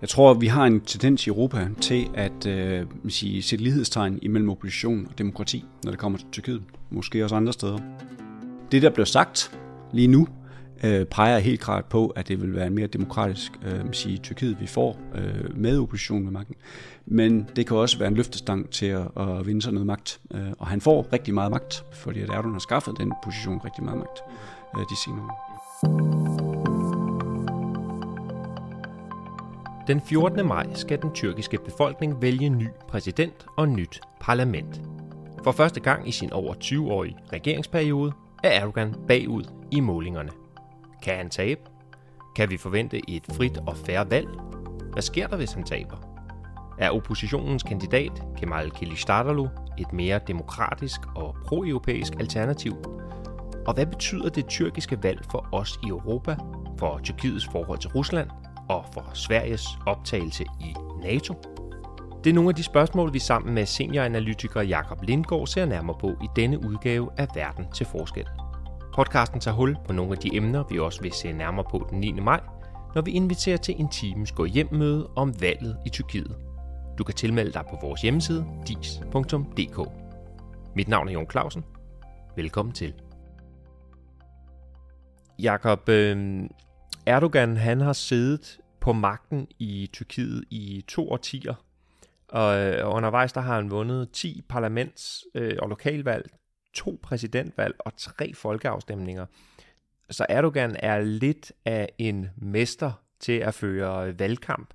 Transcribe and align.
Jeg 0.00 0.08
tror, 0.08 0.34
vi 0.34 0.46
har 0.46 0.64
en 0.64 0.80
tendens 0.80 1.26
i 1.26 1.30
Europa 1.30 1.68
til 1.80 2.08
at 2.14 2.46
øh, 2.46 2.86
sige, 3.08 3.42
sætte 3.42 3.64
lighedstegn 3.64 4.18
imellem 4.22 4.50
opposition 4.50 5.06
og 5.10 5.18
demokrati, 5.18 5.64
når 5.84 5.90
det 5.90 6.00
kommer 6.00 6.18
til 6.18 6.26
Tyrkiet. 6.32 6.62
Måske 6.90 7.24
også 7.24 7.36
andre 7.36 7.52
steder. 7.52 7.78
Det, 8.72 8.82
der 8.82 8.90
bliver 8.90 9.06
sagt 9.06 9.58
lige 9.92 10.08
nu, 10.08 10.28
øh, 10.84 11.06
peger 11.06 11.38
helt 11.38 11.60
klart 11.60 11.84
på, 11.84 12.06
at 12.06 12.28
det 12.28 12.42
vil 12.42 12.54
være 12.54 12.66
en 12.66 12.74
mere 12.74 12.86
demokratisk 12.86 13.52
øh, 13.66 13.92
sige, 13.92 14.18
Tyrkiet, 14.18 14.60
vi 14.60 14.66
får 14.66 14.98
øh, 15.14 15.56
med 15.56 15.78
oppositionen 15.78 16.24
ved 16.24 16.32
magten. 16.32 16.54
Men 17.06 17.48
det 17.56 17.66
kan 17.66 17.76
også 17.76 17.98
være 17.98 18.08
en 18.08 18.14
løftestang 18.14 18.70
til 18.70 18.86
at, 18.86 19.08
at 19.16 19.46
vinde 19.46 19.62
sig 19.62 19.72
noget 19.72 19.86
magt. 19.86 20.20
Øh, 20.34 20.52
og 20.58 20.66
han 20.66 20.80
får 20.80 21.06
rigtig 21.12 21.34
meget 21.34 21.50
magt, 21.50 21.84
fordi 21.92 22.20
at 22.20 22.30
Erdogan 22.30 22.52
har 22.52 22.58
skaffet 22.58 22.94
den 22.98 23.12
position 23.24 23.60
rigtig 23.64 23.84
meget 23.84 23.98
magt 23.98 24.18
øh, 24.78 24.84
de 24.90 24.96
senere 25.04 25.24
år. 25.24 26.55
Den 29.86 30.00
14. 30.00 30.46
maj 30.46 30.66
skal 30.74 31.02
den 31.02 31.12
tyrkiske 31.14 31.58
befolkning 31.64 32.22
vælge 32.22 32.48
ny 32.48 32.68
præsident 32.88 33.46
og 33.56 33.68
nyt 33.68 34.00
parlament. 34.20 34.80
For 35.44 35.52
første 35.52 35.80
gang 35.80 36.08
i 36.08 36.12
sin 36.12 36.32
over 36.32 36.54
20-årige 36.54 37.16
regeringsperiode 37.32 38.12
er 38.44 38.48
Erdogan 38.48 38.94
bagud 39.08 39.44
i 39.70 39.80
målingerne. 39.80 40.30
Kan 41.02 41.16
han 41.16 41.30
tabe? 41.30 41.60
Kan 42.36 42.50
vi 42.50 42.56
forvente 42.56 43.10
et 43.10 43.26
frit 43.32 43.58
og 43.66 43.76
færre 43.76 44.10
valg? 44.10 44.28
Hvad 44.92 45.02
sker 45.02 45.26
der, 45.26 45.36
hvis 45.36 45.52
han 45.52 45.64
taber? 45.64 45.96
Er 46.78 46.90
oppositionens 46.90 47.62
kandidat 47.62 48.22
Kemal 48.36 48.70
Kılıçdaroğlu 48.76 49.48
et 49.78 49.92
mere 49.92 50.20
demokratisk 50.26 51.00
og 51.16 51.36
pro-europæisk 51.44 52.12
alternativ? 52.20 52.72
Og 53.66 53.74
hvad 53.74 53.86
betyder 53.86 54.28
det 54.28 54.46
tyrkiske 54.46 55.02
valg 55.02 55.24
for 55.30 55.48
os 55.52 55.78
i 55.84 55.88
Europa, 55.88 56.36
for 56.78 57.00
Tyrkiets 57.04 57.48
forhold 57.52 57.78
til 57.78 57.90
Rusland 57.90 58.30
og 58.68 58.84
for 58.92 59.10
Sveriges 59.14 59.66
optagelse 59.86 60.44
i 60.60 60.74
NATO? 61.02 61.34
Det 62.24 62.30
er 62.30 62.34
nogle 62.34 62.50
af 62.50 62.54
de 62.54 62.62
spørgsmål, 62.62 63.12
vi 63.12 63.18
sammen 63.18 63.54
med 63.54 63.66
senioranalytiker 63.66 64.62
Jakob 64.62 65.02
Lindgaard 65.02 65.46
ser 65.46 65.66
nærmere 65.66 65.96
på 66.00 66.08
i 66.08 66.26
denne 66.36 66.58
udgave 66.58 67.10
af 67.16 67.28
Verden 67.34 67.64
til 67.74 67.86
Forskel. 67.86 68.26
Podcasten 68.94 69.40
tager 69.40 69.54
hul 69.54 69.76
på 69.86 69.92
nogle 69.92 70.12
af 70.12 70.18
de 70.18 70.36
emner, 70.36 70.64
vi 70.70 70.78
også 70.78 71.02
vil 71.02 71.12
se 71.12 71.32
nærmere 71.32 71.64
på 71.70 71.86
den 71.90 72.00
9. 72.00 72.12
maj, 72.12 72.40
når 72.94 73.02
vi 73.02 73.10
inviterer 73.10 73.56
til 73.56 73.80
en 73.80 73.88
times 73.88 74.32
gå 74.32 74.44
hjem 74.44 74.68
møde 74.72 75.10
om 75.16 75.40
valget 75.40 75.76
i 75.86 75.88
Tyrkiet. 75.88 76.36
Du 76.98 77.04
kan 77.04 77.14
tilmelde 77.14 77.52
dig 77.52 77.64
på 77.70 77.78
vores 77.82 78.02
hjemmeside 78.02 78.46
dis.dk. 78.68 79.88
Mit 80.76 80.88
navn 80.88 81.08
er 81.08 81.12
Jon 81.12 81.30
Clausen. 81.30 81.64
Velkommen 82.36 82.74
til. 82.74 82.94
Jakob, 85.38 85.88
øh, 85.88 86.42
Erdogan 87.06 87.56
han 87.56 87.80
har 87.80 87.92
siddet 87.92 88.60
på 88.80 88.92
magten 88.92 89.48
i 89.58 89.90
Tyrkiet 89.92 90.44
i 90.50 90.84
to 90.88 91.10
årtier, 91.10 91.54
og 92.28 92.58
øh, 92.58 92.94
undervejs 92.94 93.32
der 93.32 93.40
har 93.40 93.54
han 93.54 93.70
vundet 93.70 94.08
10 94.12 94.42
parlaments- 94.52 95.24
øh, 95.34 95.56
og 95.58 95.68
lokalvalg, 95.68 96.30
to 96.74 97.00
præsidentvalg 97.02 97.74
og 97.78 97.92
tre 97.96 98.34
folkeafstemninger. 98.34 99.26
Så 100.10 100.26
Erdogan 100.28 100.76
er 100.78 101.00
lidt 101.00 101.52
af 101.64 101.88
en 101.98 102.28
mester 102.36 102.92
til 103.20 103.32
at 103.32 103.54
føre 103.54 104.18
valgkamp. 104.18 104.74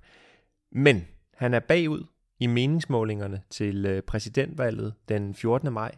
Men 0.72 1.08
han 1.34 1.54
er 1.54 1.60
bagud 1.60 2.04
i 2.40 2.48
meningsmålingerne 2.48 3.42
til 3.50 3.86
øh, 3.86 4.02
præsidentvalget 4.02 4.94
den 5.10 5.36
14. 5.36 5.74
maj. 5.74 5.96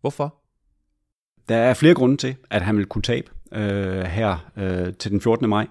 Hvorfor? 0.00 0.34
Der 1.48 1.56
er 1.56 1.74
flere 1.74 1.94
grunde 1.94 2.16
til, 2.16 2.36
at 2.50 2.62
han 2.62 2.76
vil 2.76 2.86
kunne 2.86 3.02
tabe 3.02 3.30
øh, 3.54 4.02
her 4.02 4.50
øh, 4.56 4.94
til 4.98 5.10
den 5.10 5.20
14. 5.20 5.48
maj. 5.48 5.66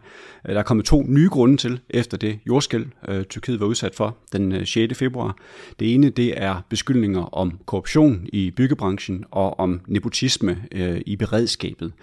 Øh, 0.48 0.54
der 0.54 0.60
er 0.60 0.64
kommet 0.64 0.86
to 0.86 1.04
nye 1.08 1.30
grunde 1.30 1.58
til, 1.58 1.80
efter 1.90 2.18
det 2.18 2.40
jordskæld, 2.48 2.86
øh, 3.08 3.24
Tyrkiet 3.24 3.60
var 3.60 3.66
udsat 3.66 3.96
for 3.96 4.18
den 4.34 4.52
øh, 4.52 4.66
6. 4.66 4.98
Februar. 4.98 5.38
Det 5.80 5.94
ene 5.94 6.10
det 6.10 6.42
er 6.42 6.62
beskyldninger 6.70 7.36
om 7.36 7.60
korruption 7.66 8.28
i 8.34 8.52
byggebranchen 8.52 9.26
og 9.32 9.60
om 9.60 9.82
nepotisme 9.88 10.64
øh, 10.72 11.02
i 11.06 11.16
beredskabet. 11.16 11.94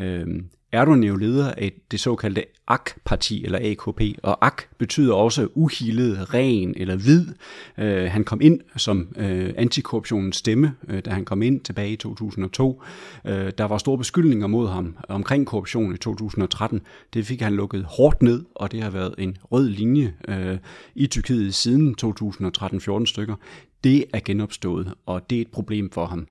Øh, 0.00 0.26
Erdogan 0.74 1.04
er 1.04 1.08
jo 1.08 1.16
leder 1.16 1.52
af 1.52 1.72
det 1.90 2.00
såkaldte 2.00 2.44
AK-parti, 2.68 3.44
eller 3.44 3.58
AKP, 3.70 4.00
og 4.22 4.46
AK 4.46 4.68
betyder 4.78 5.14
også 5.14 5.48
uhilet, 5.54 6.34
ren 6.34 6.74
eller 6.76 6.96
hvid. 6.96 7.26
Øh, 7.78 8.10
han 8.10 8.24
kom 8.24 8.40
ind 8.40 8.60
som 8.76 9.08
øh, 9.16 9.54
antikorruptionens 9.56 10.36
stemme, 10.36 10.74
øh, 10.88 11.04
da 11.04 11.10
han 11.10 11.24
kom 11.24 11.42
ind 11.42 11.60
tilbage 11.60 11.92
i 11.92 11.96
2002. 11.96 12.82
Øh, 13.26 13.52
der 13.58 13.64
var 13.64 13.78
store 13.78 13.98
beskyldninger 13.98 14.46
mod 14.46 14.68
ham 14.68 14.96
omkring 15.08 15.46
korruption 15.46 15.94
i 15.94 15.98
2013. 15.98 16.80
Det 17.14 17.26
fik 17.26 17.40
han 17.40 17.54
lukket 17.54 17.84
hårdt 17.84 18.22
ned, 18.22 18.44
og 18.54 18.72
det 18.72 18.82
har 18.82 18.90
været 18.90 19.14
en 19.18 19.36
rød 19.52 19.68
linje 19.68 20.14
øh, 20.28 20.58
i 20.94 21.06
Tyrkiet 21.06 21.54
siden 21.54 21.94
2013-14 22.04 23.06
stykker. 23.06 23.34
Det 23.84 24.04
er 24.12 24.20
genopstået, 24.24 24.94
og 25.06 25.30
det 25.30 25.38
er 25.38 25.42
et 25.42 25.50
problem 25.50 25.90
for 25.90 26.06
ham. 26.06 26.26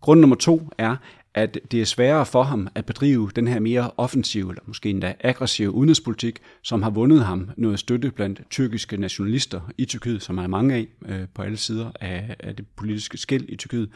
Grund 0.00 0.20
nummer 0.20 0.36
to 0.36 0.68
er, 0.78 0.96
at 1.34 1.58
det 1.70 1.80
er 1.80 1.84
sværere 1.84 2.26
for 2.26 2.42
ham 2.42 2.68
at 2.74 2.86
bedrive 2.86 3.30
den 3.36 3.48
her 3.48 3.60
mere 3.60 3.90
offensive, 3.96 4.50
eller 4.50 4.62
måske 4.66 4.90
endda 4.90 5.14
aggressive 5.20 5.70
udenrigspolitik, 5.70 6.38
som 6.62 6.82
har 6.82 6.90
vundet 6.90 7.24
ham 7.24 7.50
noget 7.56 7.78
støtte 7.78 8.10
blandt 8.10 8.40
tyrkiske 8.50 8.96
nationalister 8.96 9.60
i 9.78 9.84
Tyrkiet, 9.84 10.22
som 10.22 10.38
er 10.38 10.46
mange 10.46 10.74
af 10.74 10.86
øh, 11.08 11.26
på 11.34 11.42
alle 11.42 11.56
sider 11.56 11.90
af, 12.00 12.36
af 12.38 12.56
det 12.56 12.66
politiske 12.76 13.18
skæld 13.18 13.44
i 13.48 13.56
Tyrkiet. 13.56 13.88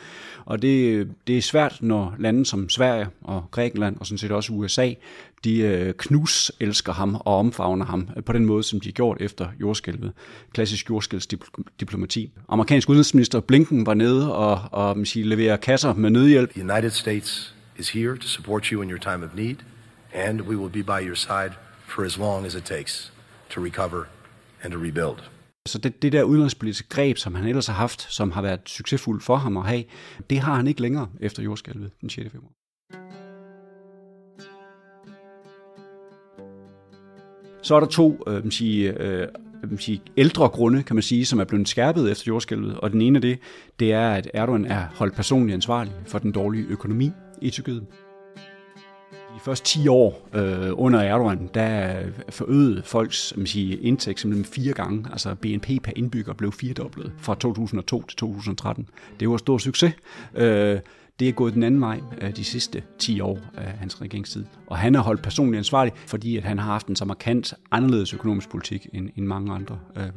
Og 0.44 0.62
det, 0.62 0.94
øh, 0.94 1.06
det 1.26 1.38
er 1.38 1.42
svært, 1.42 1.78
når 1.80 2.14
lande 2.18 2.46
som 2.46 2.68
Sverige 2.68 3.06
og 3.20 3.44
Grækenland, 3.50 3.96
og 4.00 4.06
sådan 4.06 4.18
set 4.18 4.30
også 4.30 4.52
USA, 4.52 4.92
de 5.44 5.60
øh, 5.60 5.94
knus 5.94 6.52
elsker 6.60 6.92
ham 6.92 7.14
og 7.14 7.38
omfavner 7.38 7.86
ham 7.86 8.08
på 8.26 8.32
den 8.32 8.44
måde, 8.44 8.62
som 8.62 8.80
de 8.80 8.88
har 8.88 8.92
gjort 8.92 9.16
efter 9.20 9.48
jordskælvet. 9.60 10.12
Klassisk 10.52 10.90
jordskælvsdiplomati. 10.90 12.32
Amerikansk 12.48 12.88
udenrigsminister 12.88 13.40
Blinken 13.40 13.86
var 13.86 13.94
nede 13.94 14.34
og, 14.34 14.60
og 14.72 15.06
sige, 15.06 15.24
leverer 15.24 15.56
kasser 15.56 15.94
med 15.94 16.10
nødhjælp. 16.10 16.52
The 16.52 16.72
United 16.72 16.90
States 16.90 17.54
is 17.78 17.90
here 17.90 18.16
to 18.16 18.26
support 18.26 18.66
you 18.66 18.82
in 18.82 18.90
your 18.90 18.98
time 18.98 19.24
of 19.24 19.34
need, 19.34 19.56
and 20.14 20.40
we 20.40 20.56
will 20.56 20.72
be 20.72 20.82
by 20.82 21.06
your 21.06 21.14
side 21.14 21.52
for 21.86 22.04
as 22.04 22.18
long 22.18 22.46
as 22.46 22.54
it 22.54 22.64
takes 22.64 23.12
to 23.50 23.64
recover 23.64 24.04
and 24.62 24.72
to 24.72 24.78
rebuild. 24.78 25.18
Så 25.66 25.78
det, 25.78 26.02
det 26.02 26.12
der 26.12 26.22
udenrigspolitiske 26.22 26.88
greb, 26.88 27.16
som 27.16 27.34
han 27.34 27.46
ellers 27.46 27.66
har 27.66 27.74
haft, 27.74 28.12
som 28.12 28.30
har 28.30 28.42
været 28.42 28.60
succesfuldt 28.66 29.22
for 29.24 29.36
ham 29.36 29.56
at 29.56 29.66
have, 29.66 29.84
det 30.30 30.38
har 30.40 30.54
han 30.54 30.66
ikke 30.66 30.80
længere 30.80 31.08
efter 31.20 31.42
jordskælvet 31.42 31.90
den 32.00 32.10
6. 32.10 32.32
februar. 32.32 32.57
Så 37.62 37.74
er 37.74 37.80
der 37.80 37.86
to 37.86 38.22
øh, 38.26 38.42
man 38.42 38.50
sige, 38.50 39.02
øh, 39.02 39.28
man 39.62 39.78
sige, 39.78 40.00
ældre 40.16 40.48
grunde, 40.48 40.82
kan 40.82 40.96
man 40.96 41.02
sige, 41.02 41.26
som 41.26 41.40
er 41.40 41.44
blevet 41.44 41.68
skærpet 41.68 42.10
efter 42.10 42.24
jordskælvet. 42.26 42.76
Og 42.80 42.92
den 42.92 43.00
ene 43.00 43.16
af 43.16 43.22
det, 43.22 43.38
det 43.80 43.92
er, 43.92 44.10
at 44.10 44.30
Erdogan 44.34 44.64
er 44.64 44.86
holdt 44.94 45.14
personligt 45.14 45.54
ansvarlig 45.54 45.92
for 46.06 46.18
den 46.18 46.32
dårlige 46.32 46.66
økonomi 46.68 47.10
i 47.42 47.50
Tyrkiet. 47.50 47.86
De 49.34 49.42
første 49.42 49.66
10 49.66 49.88
år 49.88 50.28
øh, 50.34 50.70
under 50.72 51.00
Erdogan, 51.00 51.50
der 51.54 51.96
forøgede 52.28 52.82
folks 52.84 53.34
man 53.36 53.46
sige, 53.46 53.76
indtægt 53.76 54.20
simpelthen 54.20 54.44
fire 54.44 54.72
gange. 54.72 55.06
Altså 55.12 55.34
BNP 55.34 55.66
per 55.82 55.92
indbygger 55.96 56.32
blev 56.32 56.52
firedoblet 56.52 57.12
fra 57.18 57.34
2002 57.34 58.02
til 58.08 58.16
2013. 58.16 58.88
Det 59.20 59.28
var 59.28 59.36
stor 59.36 59.58
succes. 59.58 59.92
Øh, 60.34 60.78
det 61.20 61.28
er 61.28 61.32
gået 61.32 61.54
den 61.54 61.62
anden 61.62 61.80
vej 61.80 62.00
øh, 62.20 62.36
de 62.36 62.44
sidste 62.44 62.82
10 62.98 63.20
år 63.20 63.38
af 63.56 63.72
hans 63.78 64.00
regeringstid. 64.00 64.44
Og 64.66 64.78
han 64.78 64.94
er 64.94 65.00
holdt 65.00 65.22
personligt 65.22 65.58
ansvarlig, 65.58 65.92
fordi 66.06 66.36
at 66.36 66.44
han 66.44 66.58
har 66.58 66.72
haft 66.72 66.86
en 66.86 66.96
så 66.96 67.04
markant 67.04 67.54
anderledes 67.70 68.14
økonomisk 68.14 68.48
politik 68.48 68.86
end, 68.92 69.10
end 69.16 69.26
mange 69.26 69.52
andre. 69.52 69.78
Øh, 69.96 70.08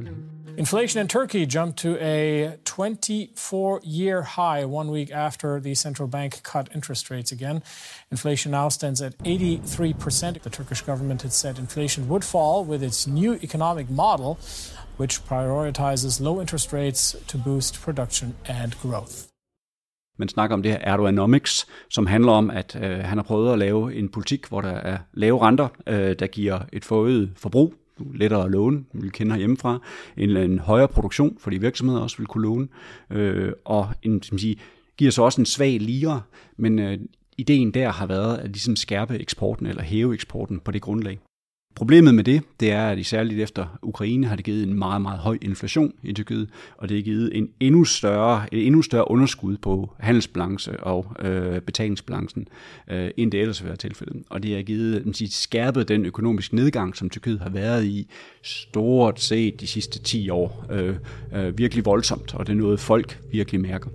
inflation 0.58 1.02
in 1.02 1.08
Turkey 1.08 1.46
jumped 1.56 1.78
to 1.78 1.96
a 2.00 2.50
24-year 2.70 4.22
high 4.22 4.66
one 4.66 4.92
week 4.92 5.12
after 5.14 5.60
the 5.60 5.76
central 5.76 6.10
bank 6.10 6.34
cut 6.44 6.70
interest 6.76 7.12
rates 7.12 7.32
again. 7.32 7.64
Inflation 8.12 8.52
now 8.52 8.70
stands 8.70 9.02
at 9.02 9.14
83%. 9.24 10.42
The 10.42 10.50
Turkish 10.50 10.86
government 10.86 11.22
had 11.22 11.32
said 11.32 11.60
inflation 11.60 12.10
would 12.10 12.24
fall 12.24 12.66
with 12.66 12.84
its 12.84 13.08
new 13.08 13.34
economic 13.44 13.90
model, 13.90 14.38
which 14.98 15.24
prioritizes 15.26 16.22
low 16.22 16.42
interest 16.42 16.74
rates 16.74 17.16
to 17.28 17.38
boost 17.38 17.82
production 17.82 18.36
and 18.46 18.76
growth. 18.82 19.31
Man 20.22 20.30
snakker 20.30 20.54
om 20.54 20.64
det 20.64 20.72
her 20.72 20.80
Erdoganomics, 20.82 21.68
som 21.90 22.06
handler 22.06 22.32
om, 22.32 22.50
at 22.50 22.80
øh, 22.84 23.00
han 23.00 23.18
har 23.18 23.24
prøvet 23.24 23.54
at 23.54 23.60
lave 23.60 23.96
en 23.96 24.10
politik, 24.10 24.46
hvor 24.48 24.62
der 24.62 24.70
er 24.70 24.98
lave 25.14 25.42
renter, 25.42 25.68
øh, 25.88 26.16
der 26.20 26.28
giver 26.28 26.60
et 26.74 26.86
forøget 26.86 27.32
forbrug, 27.36 27.74
lettere 28.14 28.46
at 28.46 28.52
låne, 28.52 28.84
vi 28.94 29.10
kender 29.10 29.36
hjemmefra, 29.36 29.80
en, 30.18 30.38
en 30.38 30.60
højere 30.60 30.88
produktion, 30.88 31.38
fordi 31.40 31.58
virksomheder 31.58 32.02
også 32.02 32.18
vil 32.18 32.28
kunne 32.28 32.44
låne, 32.44 32.68
øh, 33.10 33.52
og 33.66 33.90
en, 34.04 34.24
som 34.24 34.38
siger, 34.38 34.56
giver 34.98 35.12
så 35.12 35.24
også 35.24 35.42
en 35.42 35.46
svag 35.46 35.80
lire, 35.80 36.22
men 36.58 36.80
øh, 36.80 37.00
ideen 37.38 37.72
der 37.72 37.90
har 37.90 38.06
været 38.06 38.38
at 38.38 38.50
ligesom 38.50 38.76
skærpe 38.76 39.20
eksporten 39.20 39.66
eller 39.66 39.84
hæve 39.84 40.14
eksporten 40.14 40.60
på 40.60 40.72
det 40.72 40.82
grundlag. 40.82 41.20
Problemet 41.76 42.16
med 42.16 42.24
det, 42.24 42.42
det 42.60 42.72
er, 42.72 42.88
at 42.88 42.98
i 42.98 43.04
særligt 43.04 43.42
efter 43.42 43.80
Ukraine 43.82 44.28
har 44.28 44.36
det 44.36 44.46
givet 44.46 44.64
en 44.64 44.74
meget, 44.74 45.02
meget 45.02 45.20
høj 45.20 45.38
inflation 45.42 45.94
i 46.04 46.14
Tyrkiet, 46.14 46.50
og 46.78 46.90
det 46.90 46.98
har 46.98 47.02
givet 47.02 47.38
en 47.38 47.50
endnu 47.60 47.84
større, 47.84 48.46
et 48.52 48.68
endnu 48.68 48.82
større 48.82 49.12
underskud 49.12 49.58
på 49.58 49.94
handelsbalance 50.00 50.80
og 50.80 51.16
øh, 51.20 51.62
betalingsbalancen, 51.62 52.48
øh, 52.88 53.12
end 53.18 53.32
det 53.32 53.40
ellers 53.40 53.62
ville 53.62 53.70
være 53.70 53.78
tilfældet. 53.78 54.24
Og 54.30 54.44
det 54.44 54.56
har 54.56 54.62
givet, 54.62 55.06
man 55.06 55.14
siger, 55.14 55.30
skærpet 55.32 55.88
den 55.88 56.06
økonomiske 56.06 56.56
nedgang, 56.56 56.96
som 56.96 57.10
Tyrkiet 57.10 57.40
har 57.40 57.50
været 57.50 57.86
i 57.86 58.08
stort 58.44 59.22
set 59.22 59.62
de 59.62 59.68
sidste 59.68 60.00
10 60.00 60.30
år, 60.30 60.66
øh, 60.72 60.96
øh, 61.36 61.58
virkelig 61.58 61.86
voldsomt, 61.86 62.36
og 62.36 62.48
det 62.48 62.54
er 62.54 62.58
noget, 62.58 62.80
folk 62.80 63.20
virkelig 63.32 63.62
mærker. 63.62 63.90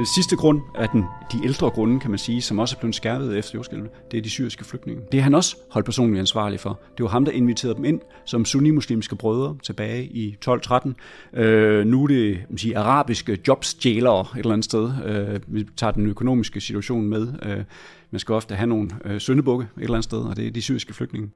Den 0.00 0.06
sidste 0.06 0.36
grund 0.36 0.60
er 0.74 0.86
den, 0.86 1.04
de 1.32 1.44
ældre 1.44 1.70
grunde, 1.70 2.00
kan 2.00 2.10
man 2.10 2.18
sige, 2.18 2.42
som 2.42 2.58
også 2.58 2.76
er 2.76 2.80
blevet 2.80 2.94
skærpet 2.94 3.38
efter 3.38 3.52
jordskælvet, 3.54 3.90
det 4.10 4.18
er 4.18 4.22
de 4.22 4.30
syriske 4.30 4.64
flygtninge. 4.64 5.02
Det 5.12 5.18
er 5.18 5.22
han 5.22 5.34
også 5.34 5.56
holdt 5.70 5.84
personligt 5.84 6.20
ansvarlig 6.20 6.60
for. 6.60 6.80
Det 6.96 7.02
var 7.02 7.08
ham, 7.08 7.24
der 7.24 7.32
inviterede 7.32 7.74
dem 7.76 7.84
ind 7.84 8.00
som 8.24 8.44
sunnimuslimske 8.44 9.16
brødre 9.16 9.56
tilbage 9.62 10.04
i 10.04 10.36
12-13. 10.48 10.92
Øh, 11.40 11.86
nu 11.86 12.02
er 12.02 12.06
det 12.06 12.44
man 12.48 12.58
siger, 12.58 12.80
arabiske 12.80 13.38
jobstjælere 13.48 14.20
et 14.20 14.38
eller 14.38 14.52
andet 14.52 14.64
sted. 14.64 14.92
Øh, 15.04 15.40
vi 15.46 15.66
tager 15.76 15.90
den 15.90 16.06
økonomiske 16.06 16.60
situation 16.60 17.06
med. 17.06 17.34
Øh, 17.42 17.64
man 18.10 18.18
skal 18.18 18.32
ofte 18.32 18.54
have 18.54 18.66
nogle 18.66 18.90
øh, 19.04 19.20
søndebukke 19.20 19.64
et 19.76 19.82
eller 19.82 19.94
andet 19.94 20.04
sted, 20.04 20.18
og 20.18 20.36
det 20.36 20.46
er 20.46 20.50
de 20.50 20.62
syriske 20.62 20.94
flygtninge. 20.94 21.30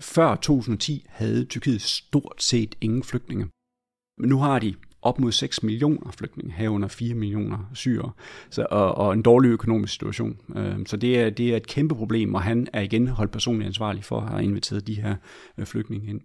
Før 0.00 0.34
2010 0.34 1.06
havde 1.08 1.44
Tyrkiet 1.44 1.82
stort 1.82 2.42
set 2.42 2.74
ingen 2.80 3.02
flygtninge. 3.02 3.46
Men 4.18 4.28
nu 4.28 4.38
har 4.38 4.58
de 4.58 4.74
op 5.06 5.18
mod 5.20 5.32
6 5.32 5.62
millioner 5.62 6.10
flygtninge, 6.10 6.52
herunder 6.52 6.88
4 6.88 7.14
millioner 7.14 7.70
syre, 7.74 8.10
så, 8.50 8.66
og, 8.70 8.94
og 8.94 9.12
en 9.12 9.22
dårlig 9.22 9.48
økonomisk 9.48 9.92
situation. 9.92 10.36
Øh, 10.56 10.74
så 10.86 10.96
det 10.96 11.18
er, 11.18 11.30
det 11.30 11.52
er 11.52 11.56
et 11.56 11.66
kæmpe 11.66 11.94
problem, 11.94 12.34
og 12.34 12.42
han 12.42 12.68
er 12.72 12.80
igen 12.80 13.08
holdt 13.08 13.32
personligt 13.32 13.66
ansvarlig 13.66 14.04
for 14.04 14.20
at 14.20 14.28
have 14.28 14.44
inviteret 14.44 14.86
de 14.86 14.94
her 14.94 15.16
øh, 15.58 15.66
flygtninge 15.66 16.10
ind. 16.10 16.20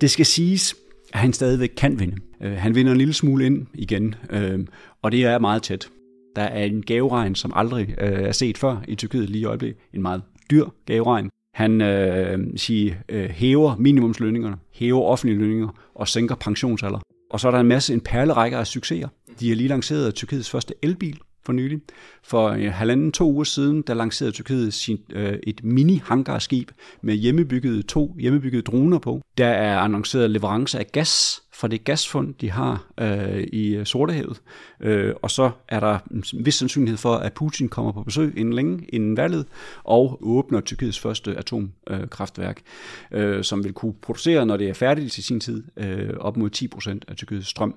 Det 0.00 0.10
skal 0.10 0.26
siges, 0.26 0.76
at 1.12 1.20
han 1.20 1.32
stadigvæk 1.32 1.72
kan 1.76 2.00
vinde. 2.00 2.16
Øh, 2.40 2.52
han 2.52 2.74
vinder 2.74 2.92
en 2.92 2.98
lille 2.98 3.14
smule 3.14 3.46
ind 3.46 3.66
igen, 3.74 4.14
øhm, 4.30 4.66
og 5.02 5.12
det 5.12 5.24
er 5.24 5.38
meget 5.38 5.62
tæt. 5.62 5.88
Der 6.36 6.42
er 6.42 6.64
en 6.64 6.82
gaveregn, 6.82 7.34
som 7.34 7.52
aldrig 7.54 7.94
øh, 7.98 8.12
er 8.12 8.32
set 8.32 8.58
før 8.58 8.76
i 8.88 8.94
Tyrkiet 8.94 9.30
lige 9.30 9.42
i 9.42 9.44
øjeblikket. 9.44 9.80
En 9.92 10.02
meget 10.02 10.22
dyr 10.50 10.66
gaveregn. 10.86 11.30
Han 11.56 11.80
øh, 11.80 12.38
siger, 12.56 12.94
øh, 13.08 13.30
hæver 13.30 13.76
minimumslønningerne, 13.76 14.56
hæver 14.72 15.02
offentlige 15.02 15.38
lønninger 15.38 15.68
og 15.94 16.08
sænker 16.08 16.34
pensionsalder. 16.34 16.98
Og 17.30 17.40
så 17.40 17.48
er 17.48 17.52
der 17.52 17.60
en 17.60 17.66
masse, 17.66 17.94
en 17.94 18.00
perlerække 18.00 18.56
af 18.56 18.66
succeser. 18.66 19.08
De 19.40 19.48
har 19.48 19.56
lige 19.56 19.68
lanceret 19.68 20.14
Tyrkiets 20.14 20.50
første 20.50 20.74
elbil 20.82 21.18
for 21.46 21.52
nylig. 21.52 21.80
For 22.24 22.50
en 22.50 22.70
halvanden 22.70 23.12
to 23.12 23.32
uger 23.32 23.44
siden, 23.44 23.82
der 23.82 23.94
lancerede 23.94 24.32
Tyrkiet 24.32 24.74
sin, 24.74 24.98
øh, 25.12 25.38
et 25.42 25.60
mini-hangarskib 25.64 26.70
med 27.02 27.14
hjemmebyggede 27.14 27.82
to 27.82 28.16
hjemmebyggede 28.18 28.62
droner 28.62 28.98
på. 28.98 29.20
Der 29.38 29.48
er 29.48 29.78
annonceret 29.78 30.30
leverance 30.30 30.78
af 30.78 30.86
gas 30.92 31.42
fra 31.56 31.68
det 31.68 31.84
gasfund, 31.84 32.34
de 32.40 32.50
har 32.50 32.86
øh, 33.00 33.40
i 33.40 33.74
øh, 33.74 33.86
Sortehavet. 33.86 34.40
Øh, 34.80 35.14
og 35.22 35.30
så 35.30 35.50
er 35.68 35.80
der 35.80 35.98
en 36.10 36.24
vis 36.44 36.54
sandsynlighed 36.54 36.96
for, 36.98 37.14
at 37.14 37.32
Putin 37.32 37.68
kommer 37.68 37.92
på 37.92 38.02
besøg 38.02 38.32
inden 38.36 38.54
længe, 38.54 38.86
inden 38.88 39.16
valget, 39.16 39.46
og 39.84 40.18
åbner 40.22 40.60
Tyrkiets 40.60 40.98
første 40.98 41.36
atomkraftværk, 41.36 42.62
øh, 43.10 43.44
som 43.44 43.64
vil 43.64 43.72
kunne 43.72 43.94
producere, 44.02 44.46
når 44.46 44.56
det 44.56 44.68
er 44.68 44.74
færdigt 44.74 45.12
til 45.12 45.24
sin 45.24 45.40
tid, 45.40 45.64
øh, 45.76 46.10
op 46.20 46.36
mod 46.36 46.50
10% 46.50 47.04
af 47.08 47.16
Tyrkiets 47.16 47.48
strøm. 47.48 47.74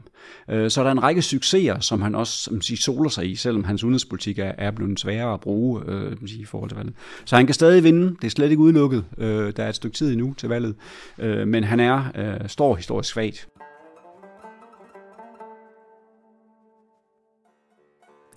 Øh, 0.50 0.70
så 0.70 0.82
er 0.82 0.84
der 0.84 0.92
en 0.92 1.04
række 1.04 1.22
succeser, 1.22 1.80
som 1.80 2.02
han 2.02 2.16
også 2.16 2.38
som 2.38 2.62
siger, 2.62 2.78
soler 2.78 3.10
sig 3.10 3.30
i, 3.30 3.36
selvom 3.36 3.64
hans 3.64 3.84
udenrigspolitik 3.84 4.40
er, 4.40 4.52
er 4.58 4.72
blevet 4.72 5.00
sværere 5.00 5.34
at 5.34 5.40
bruge 5.40 5.82
øh, 5.88 6.18
sige, 6.28 6.42
i 6.42 6.46
forhold 6.46 6.70
til 6.70 6.78
valget. 6.78 6.94
Så 7.25 7.36
han 7.36 7.46
kan 7.46 7.54
stadig 7.54 7.84
vinde, 7.84 8.16
det 8.22 8.24
er 8.24 8.30
slet 8.30 8.50
ikke 8.50 8.62
udelukket. 8.62 9.06
Øh, 9.18 9.54
der 9.58 9.64
er 9.64 9.70
et 9.70 9.75
stykke 9.75 9.96
tid 9.96 10.12
endnu 10.12 10.34
til 10.34 10.50
valget, 10.50 10.75
øh, 11.20 11.48
men 11.48 11.64
han 11.64 11.80
er 11.80 12.04
øh, 12.16 12.50
står 12.50 12.75
historisk 12.75 13.10
svagt. 13.10 13.48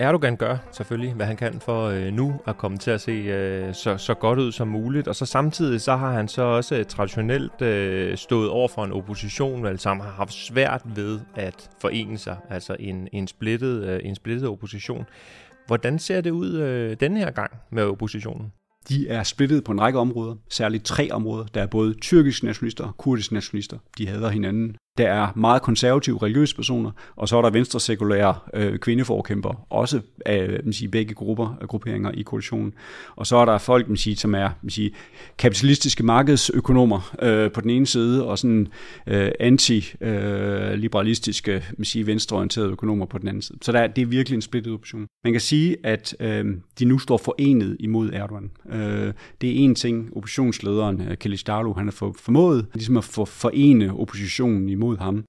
Erdogan 0.02 0.36
gør 0.36 0.56
selvfølgelig, 0.72 1.14
hvad 1.14 1.26
han 1.26 1.36
kan 1.36 1.60
for 1.60 1.86
øh, 1.86 2.12
nu 2.12 2.40
at 2.46 2.56
komme 2.56 2.78
til 2.78 2.90
at 2.90 3.00
se 3.00 3.12
øh, 3.12 3.74
så, 3.74 3.96
så 3.96 4.14
godt 4.14 4.38
ud 4.38 4.52
som 4.52 4.68
muligt. 4.68 5.08
Og 5.08 5.14
så 5.14 5.26
samtidig 5.26 5.80
så 5.80 5.96
har 5.96 6.12
han 6.12 6.28
så 6.28 6.42
også 6.42 6.76
øh, 6.76 6.84
traditionelt 6.84 7.62
øh, 7.62 8.16
stået 8.16 8.50
over 8.50 8.68
for 8.68 8.84
en 8.84 8.92
opposition, 8.92 9.62
vel, 9.62 9.78
som 9.78 10.00
har 10.00 10.10
haft 10.10 10.32
svært 10.32 10.82
ved 10.84 11.20
at 11.34 11.70
forene 11.80 12.18
sig, 12.18 12.36
altså 12.50 12.76
en, 12.78 13.08
en, 13.12 13.28
splittet, 13.28 13.84
øh, 13.84 14.00
en 14.04 14.14
splittet 14.14 14.48
opposition. 14.48 15.04
Hvordan 15.66 15.98
ser 15.98 16.20
det 16.20 16.30
ud 16.30 16.52
øh, 16.52 16.96
denne 17.00 17.18
her 17.18 17.30
gang 17.30 17.50
med 17.70 17.82
oppositionen? 17.82 18.52
De 18.88 19.08
er 19.08 19.22
splittet 19.22 19.64
på 19.64 19.72
en 19.72 19.80
række 19.80 19.98
områder, 19.98 20.34
særligt 20.50 20.84
tre 20.84 21.10
områder. 21.12 21.44
Der 21.54 21.62
er 21.62 21.66
både 21.66 21.94
tyrkiske 21.94 22.46
nationalister 22.46 22.84
og 22.84 22.96
kurdiske 22.96 23.34
nationalister. 23.34 23.78
De 23.98 24.08
hader 24.08 24.28
hinanden 24.28 24.76
der 24.98 25.08
er 25.08 25.28
meget 25.36 25.62
konservative 25.62 26.18
religiøse 26.22 26.56
personer, 26.56 26.90
og 27.16 27.28
så 27.28 27.36
er 27.36 27.42
der 27.42 27.50
venstre 27.50 27.80
sekulære 27.80 28.34
øh, 28.54 28.78
kvindeforkæmper, 28.78 29.66
også 29.70 30.00
af 30.26 30.60
man 30.64 30.72
siger, 30.72 30.90
begge 30.90 31.14
grupper, 31.14 31.56
grupperinger 31.68 32.10
i 32.10 32.22
koalitionen. 32.22 32.74
Og 33.16 33.26
så 33.26 33.36
er 33.36 33.44
der 33.44 33.58
folk, 33.58 33.88
man 33.88 33.96
siger, 33.96 34.16
som 34.16 34.34
er 34.34 34.50
man 34.62 34.70
siger, 34.70 34.90
kapitalistiske 35.38 36.02
markedsøkonomer 36.02 37.14
øh, 37.22 37.52
på 37.52 37.60
den 37.60 37.70
ene 37.70 37.86
side, 37.86 38.26
og 38.26 38.38
sådan 38.38 38.68
øh, 39.06 39.30
anti-liberalistiske, 39.40 41.52
øh, 41.52 41.62
man 41.78 41.84
siger, 41.84 42.04
venstreorienterede 42.04 42.70
økonomer 42.70 43.06
på 43.06 43.18
den 43.18 43.28
anden 43.28 43.42
side. 43.42 43.58
Så 43.62 43.72
der, 43.72 43.86
det 43.86 44.02
er 44.02 44.06
virkelig 44.06 44.36
en 44.36 44.42
splittet 44.42 44.72
opposition. 44.72 45.06
Man 45.24 45.32
kan 45.32 45.40
sige, 45.40 45.76
at 45.84 46.16
øh, 46.20 46.44
de 46.78 46.84
nu 46.84 46.98
står 46.98 47.16
forenet 47.16 47.76
imod 47.80 48.10
Erdogan. 48.12 48.50
Øh, 48.72 49.12
det 49.40 49.50
er 49.50 49.54
en 49.54 49.74
ting, 49.74 50.16
oppositionslederen 50.16 51.00
øh, 51.00 51.16
Kılıçdaroğlu, 51.24 51.74
han 51.76 51.86
har 51.86 52.12
formået 52.18 52.66
ligesom 52.74 52.96
at 52.96 53.04
forene 53.04 53.92
oppositionen 53.92 54.68
imod 54.68 54.81
imod 54.82 54.98
ham. 54.98 55.24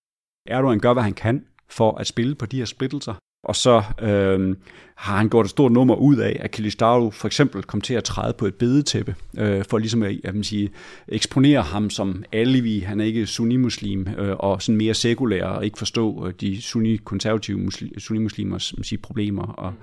Erdogan 0.48 0.80
gør, 0.80 0.94
hvad 0.94 1.04
han 1.04 1.14
kan 1.14 1.46
for 1.70 1.98
at 1.98 2.08
spille 2.08 2.36
på 2.36 2.46
de 2.46 2.58
her 2.58 2.66
splittelser, 2.66 3.14
og 3.44 3.56
så 3.56 3.84
øh, 4.02 4.56
har 4.96 5.18
han 5.18 5.30
gjort 5.30 5.46
et 5.46 5.50
stort 5.50 5.72
nummer 5.72 5.96
ud 5.96 6.18
af, 6.18 6.38
at 6.40 6.52
Kilistaru 6.52 7.12
for 7.12 7.28
eksempel 7.28 7.64
kom 7.64 7.82
til 7.82 7.94
at 7.94 8.04
træde 8.04 8.34
på 8.34 8.46
et 8.46 8.56
bedetæppe, 8.56 9.16
øh, 9.38 9.66
for 9.70 9.78
ligesom 9.78 10.04
at, 10.04 10.20
at 10.24 10.34
man 10.34 10.44
sige, 10.44 10.70
eksponere 11.08 11.62
ham 11.62 11.90
som 11.90 12.24
alivi. 12.32 12.80
Han 12.80 13.00
er 13.00 13.06
ikke 13.06 13.28
sunni-muslim, 13.28 14.08
øh, 14.18 14.36
og 14.40 14.62
sådan 14.62 14.78
mere 14.78 14.94
sekulær, 14.94 15.46
og 15.46 15.66
ikke 15.66 15.78
forstå 15.78 16.28
øh, 16.28 16.34
de 16.42 16.62
sunni-konservative 16.62 17.72
sunni-muslimers 17.98 18.74
sige, 18.82 19.00
problemer. 19.00 19.44
Og 19.44 19.74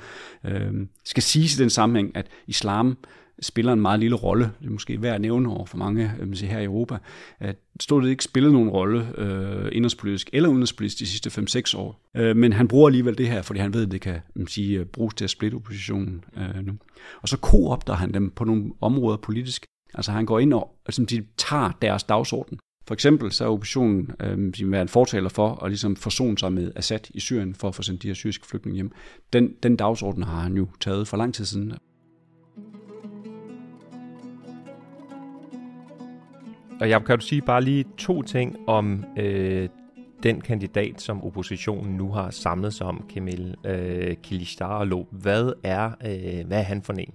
øh, 0.45 0.73
skal 1.05 1.23
sige 1.23 1.45
i 1.45 1.63
den 1.63 1.71
sammenhæng, 1.71 2.17
at 2.17 2.27
islam 2.47 2.97
spiller 3.43 3.73
en 3.73 3.81
meget 3.81 4.01
lille 4.01 4.17
rolle. 4.17 4.51
Det 4.61 4.67
er 4.67 4.71
måske 4.71 5.03
værd 5.03 5.15
at 5.15 5.21
nævne 5.21 5.49
over 5.49 5.67
for 5.67 5.77
mange 5.77 6.13
øh, 6.21 6.33
her 6.33 6.59
i 6.59 6.65
Europa, 6.65 6.99
at 7.41 7.57
stort 7.81 8.07
ikke 8.07 8.25
spillet 8.25 8.53
nogen 8.53 8.69
rolle 8.69 9.19
øh, 9.19 9.69
indrigspolitisk 9.73 10.31
eller 10.33 10.49
udenrigspolitisk 10.49 10.99
de 10.99 11.07
sidste 11.07 11.31
5-6 11.75 11.79
år. 11.79 12.01
Øh, 12.17 12.37
men 12.37 12.53
han 12.53 12.69
bruger 12.69 12.89
alligevel 12.89 13.19
det 13.19 13.29
her, 13.29 13.43
fordi 13.43 13.61
han 13.61 13.75
ved, 13.75 13.87
at 13.87 13.93
det 13.93 14.01
kan 14.01 14.21
man 14.35 14.47
sige, 14.47 14.79
øh, 14.79 14.87
bruges 14.87 15.15
til 15.15 15.25
at 15.25 15.31
splitte 15.31 15.55
oppositionen 15.55 16.25
øh, 16.37 16.67
nu. 16.67 16.73
Og 17.23 17.29
så 17.29 17.37
koopter 17.37 17.95
han 17.95 18.15
dem 18.15 18.31
på 18.31 18.45
nogle 18.45 18.73
områder 18.81 19.17
politisk. 19.17 19.67
Altså 19.95 20.13
han 20.13 20.27
går 20.27 20.39
ind 20.39 20.53
og 20.53 20.77
altså, 20.87 21.05
de 21.05 21.25
tager 21.37 21.71
deres 21.83 22.05
dagsorden. 22.05 22.59
For 22.87 22.95
eksempel 22.95 23.33
så 23.33 23.45
er 23.45 23.49
oppositionen 23.49 24.11
øh, 24.21 24.71
været 24.73 24.83
en 24.83 24.89
fortaler 24.89 25.29
for 25.29 25.65
at 25.65 25.71
ligesom 25.71 25.97
forsone 25.97 26.39
sig 26.39 26.53
med 26.53 26.73
Assad 26.77 27.01
i 27.11 27.21
Syrien 27.21 27.55
for 27.55 27.69
at 27.69 27.75
få 27.75 27.83
sendt 27.83 28.03
de 28.03 28.07
her 28.07 28.15
syriske 28.15 28.47
flygtninge 28.47 28.75
hjem. 28.75 28.93
Den, 29.33 29.55
den 29.63 29.77
dagsorden 29.77 30.23
har 30.23 30.41
han 30.41 30.57
jo 30.57 30.69
taget 30.81 31.09
for 31.09 31.17
lang 31.17 31.35
tid 31.35 31.45
siden. 31.45 31.73
Og 36.81 36.91
jeg 36.91 37.05
kan 37.05 37.19
du 37.19 37.25
sige 37.25 37.43
bare 37.43 37.65
lige 37.65 37.85
to 37.99 38.23
ting 38.23 38.57
om 38.67 39.05
øh, 39.19 39.69
den 40.23 40.41
kandidat, 40.41 41.01
som 41.01 41.25
oppositionen 41.25 41.97
nu 41.97 42.13
har 42.13 42.31
samlet 42.31 42.75
sig 42.75 42.87
om, 42.87 43.05
Kemal 43.09 43.55
øh, 43.67 44.17
Kılıçdaroğlu. 44.27 45.07
Hvad 45.11 45.53
er, 45.63 45.91
øh, 46.07 46.47
hvad 46.47 46.59
er 46.59 46.63
han 46.63 46.83
for 46.83 46.93
en? 46.93 47.15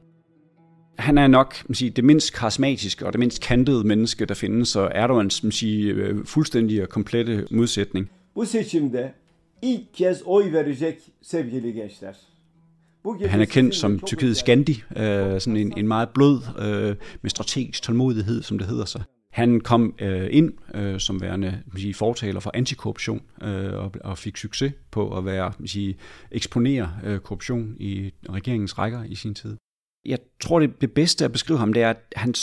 Han 1.00 1.18
er 1.18 1.28
nok 1.28 1.56
man 1.68 1.76
siger, 1.76 1.92
det 1.92 2.04
mindst 2.04 2.34
karismatiske 2.34 3.06
og 3.06 3.14
det 3.14 3.20
mindst 3.20 3.42
kantede 3.42 3.88
menneske, 3.88 4.26
der 4.26 4.34
findes, 4.34 4.76
og 4.76 4.92
Erdogans 4.96 5.44
man 5.44 5.52
siger, 5.52 5.96
øh, 5.98 6.26
fuldstændig 6.26 6.82
og 6.82 6.90
komplette 6.90 7.48
modsætning. 7.52 8.10
Bu 8.36 8.44
seçimde 8.44 9.10
ilk 9.62 9.82
kez 9.98 10.22
oy 10.26 10.44
verecek 10.52 10.96
sevgili 11.22 11.72
gençler. 11.82 12.16
Han 13.28 13.42
er 13.42 13.46
kendt 13.46 13.76
som 13.76 14.00
Tyrkiets 14.00 14.44
Gandhi, 14.44 14.84
øh, 14.98 15.42
sådan 15.42 15.58
en, 15.58 15.74
en 15.78 15.88
meget 15.88 16.10
blød, 16.10 16.40
øh, 16.60 16.96
med 17.22 17.30
strategisk 17.30 17.84
tålmodighed, 17.84 18.44
som 18.44 18.58
det 18.58 18.68
hedder 18.68 18.86
sig. 18.86 19.04
Han 19.36 19.62
kom 19.62 19.96
øh, 20.00 20.28
ind 20.32 20.54
øh, 20.74 21.00
som 21.00 21.22
værende 21.22 21.64
sige, 21.78 21.94
fortaler 21.94 22.40
for 22.40 22.52
antikorruption 22.54 23.22
øh, 23.42 23.74
og, 23.74 23.92
og 24.04 24.18
fik 24.18 24.38
succes 24.38 24.74
på 24.92 25.18
at 25.18 25.26
være 25.26 25.54
sige, 25.66 25.96
eksponere 26.32 26.92
øh, 27.04 27.20
korruption 27.20 27.76
i 27.80 28.14
regeringens 28.30 28.78
rækker 28.78 29.04
i 29.04 29.16
sin 29.16 29.36
tid. 29.36 29.58
Jeg 30.06 30.20
tror, 30.40 30.60
det, 30.60 30.82
det 30.82 30.92
bedste 30.92 31.26
at 31.26 31.32
beskrive 31.32 31.60
ham, 31.60 31.74
det 31.74 31.84
er, 31.84 31.90
at 31.90 31.98
han 32.16 32.34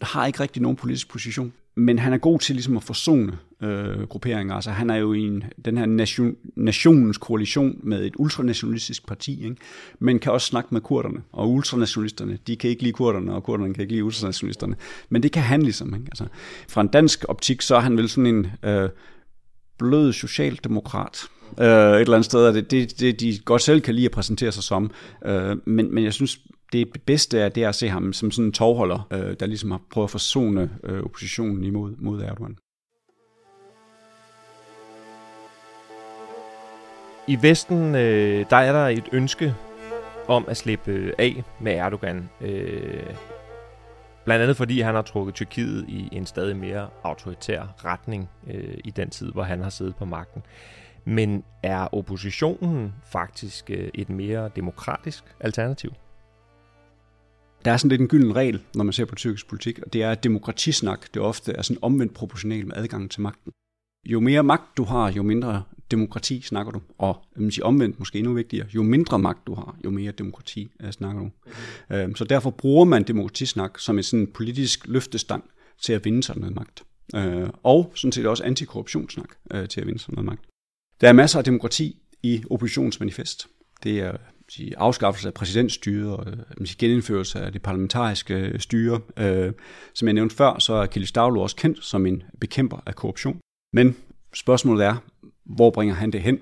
har 0.00 0.26
ikke 0.26 0.40
rigtig 0.40 0.62
nogen 0.62 0.76
politisk 0.76 1.10
position. 1.10 1.52
men 1.74 1.98
han 1.98 2.12
er 2.12 2.18
god 2.18 2.38
til 2.38 2.54
ligesom 2.54 2.76
at 2.76 2.82
forsone 2.82 3.38
øh, 3.62 4.02
grupperinger. 4.02 4.54
Altså 4.54 4.70
han 4.70 4.90
er 4.90 4.96
jo 4.96 5.12
i 5.12 5.20
en, 5.20 5.44
den 5.64 5.78
her 5.78 5.86
nation, 5.86 6.36
nationens 6.56 7.18
koalition 7.18 7.80
med 7.82 8.04
et 8.04 8.14
ultranationalistisk 8.16 9.06
parti, 9.06 9.44
ikke? 9.44 9.56
men 9.98 10.18
kan 10.18 10.32
også 10.32 10.46
snakke 10.46 10.68
med 10.70 10.80
kurderne. 10.80 11.22
Og 11.32 11.50
ultranationalisterne, 11.50 12.38
de 12.46 12.56
kan 12.56 12.70
ikke 12.70 12.82
lide 12.82 12.92
kurderne, 12.92 13.34
og 13.34 13.42
kurderne 13.44 13.74
kan 13.74 13.80
ikke 13.80 13.92
lide 13.92 14.04
ultranationalisterne. 14.04 14.76
Men 15.08 15.22
det 15.22 15.32
kan 15.32 15.42
han 15.42 15.62
ligesom. 15.62 15.94
Ikke? 15.94 16.06
Altså, 16.06 16.26
fra 16.68 16.80
en 16.80 16.88
dansk 16.88 17.24
optik, 17.28 17.62
så 17.62 17.76
er 17.76 17.80
han 17.80 17.96
vel 17.96 18.08
sådan 18.08 18.26
en 18.26 18.46
øh, 18.62 18.88
blød 19.78 20.12
socialdemokrat. 20.12 21.18
Øh, 21.60 21.66
et 21.66 22.00
eller 22.00 22.14
andet 22.14 22.24
sted, 22.24 22.54
det, 22.54 22.70
det, 22.70 23.00
det 23.00 23.20
de 23.20 23.38
godt 23.44 23.62
selv 23.62 23.80
kan 23.80 23.94
lide 23.94 24.04
at 24.04 24.10
præsentere 24.10 24.52
sig 24.52 24.62
som. 24.62 24.90
Øh, 25.26 25.56
men, 25.64 25.94
men 25.94 26.04
jeg 26.04 26.12
synes, 26.12 26.38
det 26.72 26.88
bedste 27.06 27.38
er, 27.38 27.48
det 27.48 27.62
er 27.62 27.68
at 27.68 27.74
se 27.74 27.88
ham 27.88 28.12
som 28.12 28.30
sådan 28.30 28.44
en 28.46 28.52
tovholder, 28.52 29.08
øh, 29.12 29.36
der 29.40 29.46
ligesom 29.46 29.70
har 29.70 29.80
prøvet 29.90 30.06
at 30.06 30.10
forsone 30.10 30.70
øh, 30.84 31.02
oppositionen 31.02 31.64
imod 31.64 31.94
mod 31.98 32.22
Erdogan. 32.22 32.56
I 37.28 37.42
Vesten, 37.42 37.94
øh, 37.94 38.46
der 38.50 38.56
er 38.56 38.72
der 38.72 38.88
et 38.88 39.08
ønske 39.12 39.54
om 40.28 40.44
at 40.48 40.56
slippe 40.56 40.92
øh, 40.92 41.12
af 41.18 41.44
med 41.60 41.72
Erdogan. 41.72 42.30
Øh, 42.40 43.14
blandt 44.24 44.42
andet 44.42 44.56
fordi 44.56 44.80
han 44.80 44.94
har 44.94 45.02
trukket 45.02 45.34
Tyrkiet 45.34 45.84
i 45.88 46.08
en 46.12 46.26
stadig 46.26 46.56
mere 46.56 46.88
autoritær 47.02 47.84
retning 47.84 48.30
øh, 48.50 48.78
i 48.84 48.90
den 48.90 49.10
tid, 49.10 49.32
hvor 49.32 49.42
han 49.42 49.60
har 49.62 49.70
siddet 49.70 49.96
på 49.96 50.04
magten. 50.04 50.42
Men 51.04 51.44
er 51.62 51.94
oppositionen 51.94 52.94
faktisk 53.04 53.70
øh, 53.70 53.88
et 53.94 54.08
mere 54.08 54.50
demokratisk 54.56 55.24
alternativ? 55.40 55.92
Der 57.64 57.72
er 57.72 57.76
sådan 57.76 57.88
lidt 57.88 58.00
en 58.00 58.08
gylden 58.08 58.36
regel, 58.36 58.62
når 58.74 58.84
man 58.84 58.92
ser 58.92 59.04
på 59.04 59.14
tyrkisk 59.14 59.48
politik, 59.48 59.78
og 59.78 59.92
det 59.92 60.02
er, 60.02 60.10
at 60.10 60.24
demokratisnak 60.24 61.14
det 61.14 61.22
ofte 61.22 61.52
er 61.52 61.62
sådan 61.62 61.82
omvendt 61.82 62.14
proportional 62.14 62.66
med 62.66 62.76
adgangen 62.76 63.08
til 63.08 63.20
magten. 63.20 63.52
Jo 64.04 64.20
mere 64.20 64.42
magt 64.42 64.76
du 64.76 64.84
har, 64.84 65.12
jo 65.12 65.22
mindre 65.22 65.62
demokrati 65.92 66.40
snakker 66.40 66.72
du. 66.72 66.80
Og 66.98 67.24
man 67.36 67.50
siger, 67.50 67.64
omvendt 67.64 67.98
måske 67.98 68.18
endnu 68.18 68.32
vigtigere, 68.32 68.66
jo 68.74 68.82
mindre 68.82 69.18
magt 69.18 69.46
du 69.46 69.54
har, 69.54 69.78
jo 69.84 69.90
mere 69.90 70.12
demokrati 70.12 70.70
uh, 70.84 70.90
snakker 70.90 71.20
du. 71.20 71.30
Mm. 72.06 72.14
så 72.14 72.24
derfor 72.24 72.50
bruger 72.50 72.84
man 72.84 73.02
demokratisnak 73.02 73.78
som 73.78 73.96
en 73.96 74.02
sådan 74.02 74.26
politisk 74.26 74.86
løftestang 74.86 75.44
til 75.82 75.92
at 75.92 76.04
vinde 76.04 76.22
sig 76.22 76.36
noget 76.36 76.54
magt. 76.54 76.82
Uh, 77.16 77.50
og 77.62 77.92
sådan 77.94 78.12
set 78.12 78.26
også 78.26 78.44
antikorruptionssnak 78.44 79.28
uh, 79.54 79.64
til 79.66 79.80
at 79.80 79.86
vinde 79.86 79.98
sig 79.98 80.14
noget 80.14 80.24
magt. 80.24 80.42
Der 81.00 81.08
er 81.08 81.12
masser 81.12 81.38
af 81.38 81.44
demokrati 81.44 81.96
i 82.22 82.42
oppositionsmanifest. 82.50 83.48
Det 83.82 83.98
er 83.98 84.16
sige, 84.48 84.78
afskaffelse 84.78 85.28
af 85.28 85.34
præsidentstyret 85.34 86.16
og 86.16 86.26
man 86.58 86.66
genindførelse 86.78 87.40
af 87.40 87.52
det 87.52 87.62
parlamentariske 87.62 88.58
styre. 88.58 89.00
Som 89.94 90.08
jeg 90.08 90.14
nævnte 90.14 90.36
før, 90.36 90.58
så 90.58 90.74
er 90.74 90.86
Kilis 90.86 91.12
Daglo 91.12 91.40
også 91.40 91.56
kendt 91.56 91.84
som 91.84 92.06
en 92.06 92.22
bekæmper 92.40 92.82
af 92.86 92.94
korruption. 92.94 93.40
Men 93.72 93.96
spørgsmålet 94.34 94.86
er, 94.86 94.96
hvor 95.44 95.70
bringer 95.70 95.94
han 95.94 96.10
det 96.10 96.22
hen? 96.22 96.38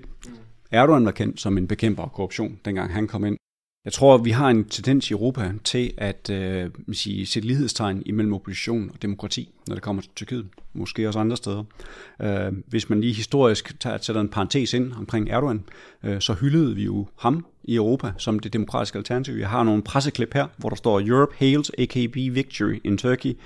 Erdogan 0.71 1.05
var 1.05 1.11
kendt 1.11 1.41
som 1.41 1.57
en 1.57 1.67
bekæmper 1.67 2.03
af 2.03 2.11
korruption, 2.11 2.59
dengang 2.65 2.93
han 2.93 3.07
kom 3.07 3.25
ind. 3.25 3.37
Jeg 3.85 3.93
tror, 3.93 4.17
vi 4.17 4.29
har 4.29 4.49
en 4.49 4.63
tendens 4.63 5.09
i 5.09 5.13
Europa 5.13 5.51
til 5.63 5.93
at 5.97 6.29
øh, 6.29 6.69
sige, 6.91 7.25
sætte 7.25 7.47
lighedstegn 7.47 8.03
imellem 8.05 8.33
opposition 8.33 8.89
og 8.93 9.01
demokrati, 9.01 9.49
når 9.67 9.75
det 9.75 9.83
kommer 9.83 10.01
til 10.01 10.11
Tyrkiet. 10.15 10.47
Måske 10.73 11.07
også 11.07 11.19
andre 11.19 11.37
steder. 11.37 11.63
Øh, 12.21 12.51
hvis 12.67 12.89
man 12.89 13.01
lige 13.01 13.13
historisk 13.13 13.79
tager, 13.79 13.97
sætter 14.01 14.21
en 14.21 14.29
parentes 14.29 14.73
ind 14.73 14.93
omkring 14.93 15.29
Erdogan, 15.29 15.63
øh, 16.03 16.21
så 16.21 16.33
hyldede 16.33 16.75
vi 16.75 16.83
jo 16.83 17.07
ham 17.19 17.45
i 17.63 17.75
Europa 17.75 18.11
som 18.17 18.39
det 18.39 18.53
demokratiske 18.53 18.97
alternativ. 18.97 19.33
Jeg 19.33 19.49
har 19.49 19.63
nogle 19.63 19.81
presseklip 19.83 20.33
her, 20.33 20.47
hvor 20.57 20.69
der 20.69 20.75
står 20.75 21.01
Europe 21.01 21.35
hails 21.37 21.71
AKP 21.79 22.15
victory 22.15 22.79
in 22.83 22.97
Turkey. 22.97 23.37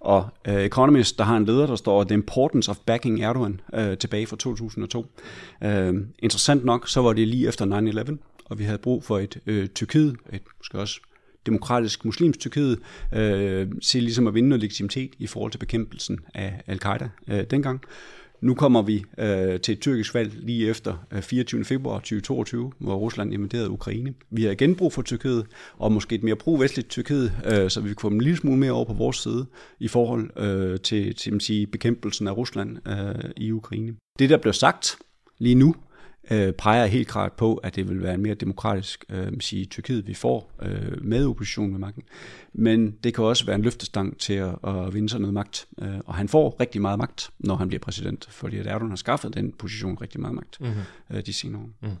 Og 0.00 0.28
uh, 0.48 0.54
Economist, 0.54 1.18
der 1.18 1.24
har 1.24 1.36
en 1.36 1.44
leder, 1.44 1.66
der 1.66 1.76
står 1.76 2.04
The 2.04 2.14
Importance 2.14 2.70
of 2.70 2.76
Backing 2.86 3.20
Erdogan 3.20 3.60
uh, 3.72 3.94
tilbage 3.98 4.26
fra 4.26 4.36
2002. 4.36 4.98
Uh, 4.98 5.68
øh, 5.68 5.94
interessant 6.18 6.64
nok, 6.64 6.88
så 6.88 7.02
var 7.02 7.12
det 7.12 7.28
lige 7.28 7.48
efter 7.48 7.66
9-11, 8.10 8.16
og 8.48 8.58
vi 8.58 8.64
havde 8.64 8.78
brug 8.78 9.04
for 9.04 9.18
et 9.18 9.38
øh, 9.46 9.68
Tyrkiet, 9.68 10.16
et 10.32 10.42
måske 10.58 10.78
også 10.78 11.00
demokratisk 11.46 12.04
muslimsk 12.04 12.40
Tyrkiet, 12.40 12.78
øh, 13.14 13.68
til 13.82 14.02
ligesom 14.02 14.26
at 14.26 14.34
vinde 14.34 14.48
noget 14.48 14.60
legitimitet 14.60 15.10
i 15.18 15.26
forhold 15.26 15.52
til 15.52 15.58
bekæmpelsen 15.58 16.18
af 16.34 16.62
al-Qaida 16.66 17.08
øh, 17.28 17.44
dengang. 17.50 17.80
Nu 18.40 18.54
kommer 18.54 18.82
vi 18.82 19.04
øh, 19.18 19.60
til 19.60 19.72
et 19.72 19.80
tyrkisk 19.80 20.14
valg 20.14 20.32
lige 20.34 20.68
efter 20.68 21.06
øh, 21.12 21.22
24. 21.22 21.64
februar 21.64 21.98
2022, 21.98 22.72
hvor 22.78 22.96
Rusland 22.96 23.34
invaderede 23.34 23.70
Ukraine. 23.70 24.14
Vi 24.30 24.44
har 24.44 24.50
igen 24.50 24.74
brug 24.74 24.92
for 24.92 25.02
Tyrkiet, 25.02 25.46
og 25.78 25.92
måske 25.92 26.14
et 26.14 26.22
mere 26.22 26.36
pro-vestligt 26.36 26.88
Tyrkiet, 26.88 27.32
øh, 27.44 27.70
så 27.70 27.80
vi 27.80 27.88
kan 27.88 27.96
få 28.00 28.08
dem 28.08 28.16
en 28.16 28.20
lille 28.20 28.36
smule 28.36 28.58
mere 28.58 28.72
over 28.72 28.84
på 28.84 28.92
vores 28.92 29.16
side 29.16 29.46
i 29.80 29.88
forhold 29.88 30.30
øh, 30.36 30.80
til, 30.80 31.14
til 31.14 31.40
sige, 31.40 31.66
bekæmpelsen 31.66 32.28
af 32.28 32.36
Rusland 32.36 32.88
øh, 32.88 33.30
i 33.36 33.52
Ukraine. 33.52 33.94
Det, 34.18 34.30
der 34.30 34.36
blev 34.36 34.52
sagt 34.52 34.96
lige 35.38 35.54
nu, 35.54 35.74
øh, 36.30 36.52
peger 36.52 36.86
helt 36.86 37.08
klart 37.08 37.32
på, 37.32 37.54
at 37.54 37.76
det 37.76 37.88
vil 37.88 38.02
være 38.02 38.14
en 38.14 38.22
mere 38.22 38.34
demokratisk 38.34 39.04
øh, 39.08 39.32
sige, 39.40 39.64
Tyrkiet, 39.64 40.06
vi 40.06 40.14
får 40.14 40.52
øh, 40.62 41.04
med 41.04 41.26
oppositionen 41.26 41.72
ved 41.72 41.80
magten. 41.80 42.02
Men 42.52 42.90
det 43.04 43.14
kan 43.14 43.24
også 43.24 43.46
være 43.46 43.56
en 43.56 43.62
løftestang 43.62 44.18
til 44.18 44.32
at, 44.32 44.54
at 44.64 44.94
vinde 44.94 45.08
sig 45.08 45.20
noget 45.20 45.34
magt. 45.34 45.66
Øh, 45.82 45.98
og 46.06 46.14
han 46.14 46.28
får 46.28 46.56
rigtig 46.60 46.80
meget 46.80 46.98
magt, 46.98 47.30
når 47.38 47.56
han 47.56 47.68
bliver 47.68 47.80
præsident, 47.80 48.26
fordi 48.30 48.58
at 48.58 48.66
Erdogan 48.66 48.88
har 48.88 48.96
skaffet 48.96 49.34
den 49.34 49.52
position 49.52 49.98
rigtig 50.00 50.20
meget 50.20 50.34
magt 50.34 50.60
mm-hmm. 50.60 51.16
øh, 51.16 51.26
de 51.26 51.32
senere 51.32 51.62
år. 51.62 51.86
Mm. 51.88 51.96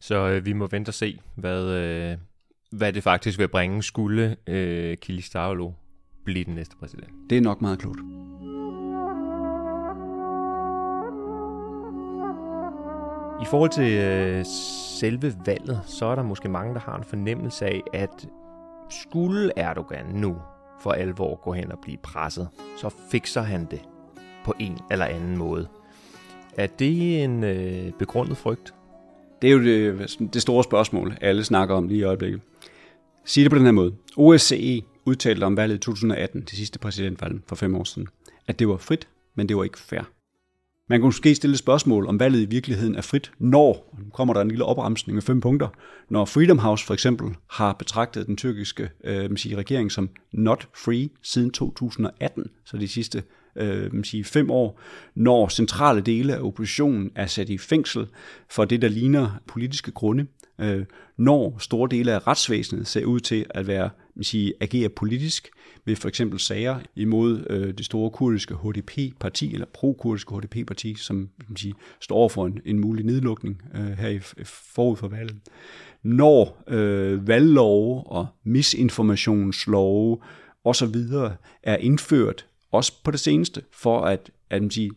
Så 0.00 0.28
øh, 0.28 0.46
vi 0.46 0.52
må 0.52 0.66
vente 0.66 0.88
og 0.88 0.94
se, 0.94 1.20
hvad, 1.34 1.68
øh, 1.68 2.16
hvad 2.70 2.92
det 2.92 3.02
faktisk 3.02 3.38
vil 3.38 3.48
bringe, 3.48 3.82
skulle 3.82 4.36
øh, 4.46 4.96
Kilis 4.96 5.36
blive 6.24 6.44
den 6.44 6.54
næste 6.54 6.76
præsident. 6.76 7.10
Det 7.30 7.38
er 7.38 7.42
nok 7.42 7.60
meget 7.60 7.78
klogt. 7.78 8.00
I 13.42 13.44
forhold 13.44 13.70
til 13.70 13.92
øh, 13.92 14.44
selve 15.00 15.34
valget, 15.46 15.80
så 15.86 16.06
er 16.06 16.14
der 16.14 16.22
måske 16.22 16.48
mange, 16.48 16.74
der 16.74 16.80
har 16.80 16.96
en 16.96 17.04
fornemmelse 17.04 17.66
af, 17.66 17.82
at 17.92 18.28
skulle 18.90 19.52
Erdogan 19.56 20.06
nu 20.14 20.36
for 20.80 20.92
alvor 20.92 21.40
gå 21.44 21.52
hen 21.52 21.72
og 21.72 21.78
blive 21.82 21.96
presset, 22.02 22.48
så 22.80 22.94
fikser 23.10 23.42
han 23.42 23.66
det 23.70 23.80
på 24.44 24.54
en 24.58 24.78
eller 24.90 25.06
anden 25.06 25.38
måde. 25.38 25.68
Er 26.56 26.66
det 26.66 27.24
en 27.24 27.44
øh, 27.44 27.92
begrundet 27.98 28.36
frygt? 28.36 28.74
Det 29.42 29.50
er 29.50 29.54
jo 29.54 29.62
det, 29.62 30.16
det 30.34 30.42
store 30.42 30.64
spørgsmål, 30.64 31.16
alle 31.20 31.44
snakker 31.44 31.74
om 31.74 31.88
lige 31.88 32.00
i 32.00 32.02
øjeblikket. 32.02 32.40
Sig 33.24 33.42
det 33.42 33.50
på 33.50 33.58
den 33.58 33.64
her 33.64 33.72
måde. 33.72 33.94
OSCE 34.16 34.82
udtalte 35.04 35.44
om 35.44 35.56
valget 35.56 35.74
i 35.76 35.78
2018, 35.78 36.40
det 36.40 36.50
sidste 36.50 36.78
præsidentvalg 36.78 37.40
for 37.46 37.56
fem 37.56 37.74
år 37.76 37.84
siden, 37.84 38.08
at 38.46 38.58
det 38.58 38.68
var 38.68 38.76
frit, 38.76 39.08
men 39.34 39.48
det 39.48 39.56
var 39.56 39.64
ikke 39.64 39.78
fair. 39.78 40.02
Man 40.88 41.00
kan 41.00 41.06
måske 41.06 41.34
stille 41.34 41.56
spørgsmål, 41.56 42.06
om 42.06 42.20
valget 42.20 42.40
i 42.40 42.44
virkeligheden 42.44 42.94
er 42.94 43.00
frit, 43.00 43.32
når, 43.38 43.96
nu 43.98 44.10
kommer 44.10 44.34
der 44.34 44.40
en 44.40 44.48
lille 44.48 44.64
opremsning 44.64 45.14
med 45.14 45.22
fem 45.22 45.40
punkter, 45.40 45.68
når 46.08 46.24
Freedom 46.24 46.58
House 46.58 46.86
for 46.86 46.94
eksempel 46.94 47.34
har 47.50 47.72
betragtet 47.72 48.26
den 48.26 48.36
tyrkiske 48.36 48.90
øh, 49.04 49.36
sige, 49.36 49.56
regering 49.56 49.92
som 49.92 50.10
not 50.32 50.68
free 50.84 51.08
siden 51.22 51.50
2018, 51.50 52.44
så 52.64 52.76
de 52.76 52.88
sidste 52.88 53.22
øh, 53.56 54.04
sige, 54.04 54.24
fem 54.24 54.50
år, 54.50 54.80
når 55.14 55.48
centrale 55.48 56.00
dele 56.00 56.34
af 56.36 56.40
oppositionen 56.40 57.10
er 57.14 57.26
sat 57.26 57.48
i 57.48 57.58
fængsel 57.58 58.06
for 58.50 58.64
det, 58.64 58.82
der 58.82 58.88
ligner 58.88 59.30
politiske 59.46 59.90
grunde, 59.90 60.26
øh, 60.62 60.84
når 61.16 61.56
store 61.58 61.88
dele 61.90 62.12
af 62.12 62.26
retsvæsenet 62.26 62.86
ser 62.86 63.04
ud 63.04 63.20
til 63.20 63.46
at 63.50 63.66
være 63.66 63.90
man 64.14 64.24
sige, 64.24 64.54
agere 64.60 64.88
politisk 64.88 65.50
ved 65.84 65.96
for 65.96 66.08
eksempel 66.08 66.38
sager 66.38 66.78
imod 66.96 67.44
øh, 67.50 67.74
det 67.74 67.84
store 67.84 68.10
kurdiske 68.10 68.54
HDP-parti, 68.54 69.54
eller 69.54 69.66
pro-kurdiske 69.66 70.34
HDP-parti, 70.36 70.94
som 70.94 71.28
man 71.48 71.56
sige, 71.56 71.74
står 72.00 72.28
for 72.28 72.46
en, 72.46 72.60
en 72.64 72.78
mulig 72.78 73.04
nedlukning 73.04 73.62
øh, 73.74 73.98
her 73.98 74.08
i, 74.08 74.18
forud 74.44 74.96
for 74.96 75.08
valget. 75.08 75.36
Når 76.02 76.62
øh, 76.68 77.28
valglove 77.28 78.06
og 78.06 78.26
misinformationslove 78.44 80.18
osv. 80.64 80.94
er 81.62 81.76
indført, 81.76 82.46
også 82.72 82.92
på 83.04 83.10
det 83.10 83.20
seneste, 83.20 83.62
for 83.70 84.00
at, 84.00 84.30
at 84.50 84.62
man 84.62 84.70
siger, 84.70 84.90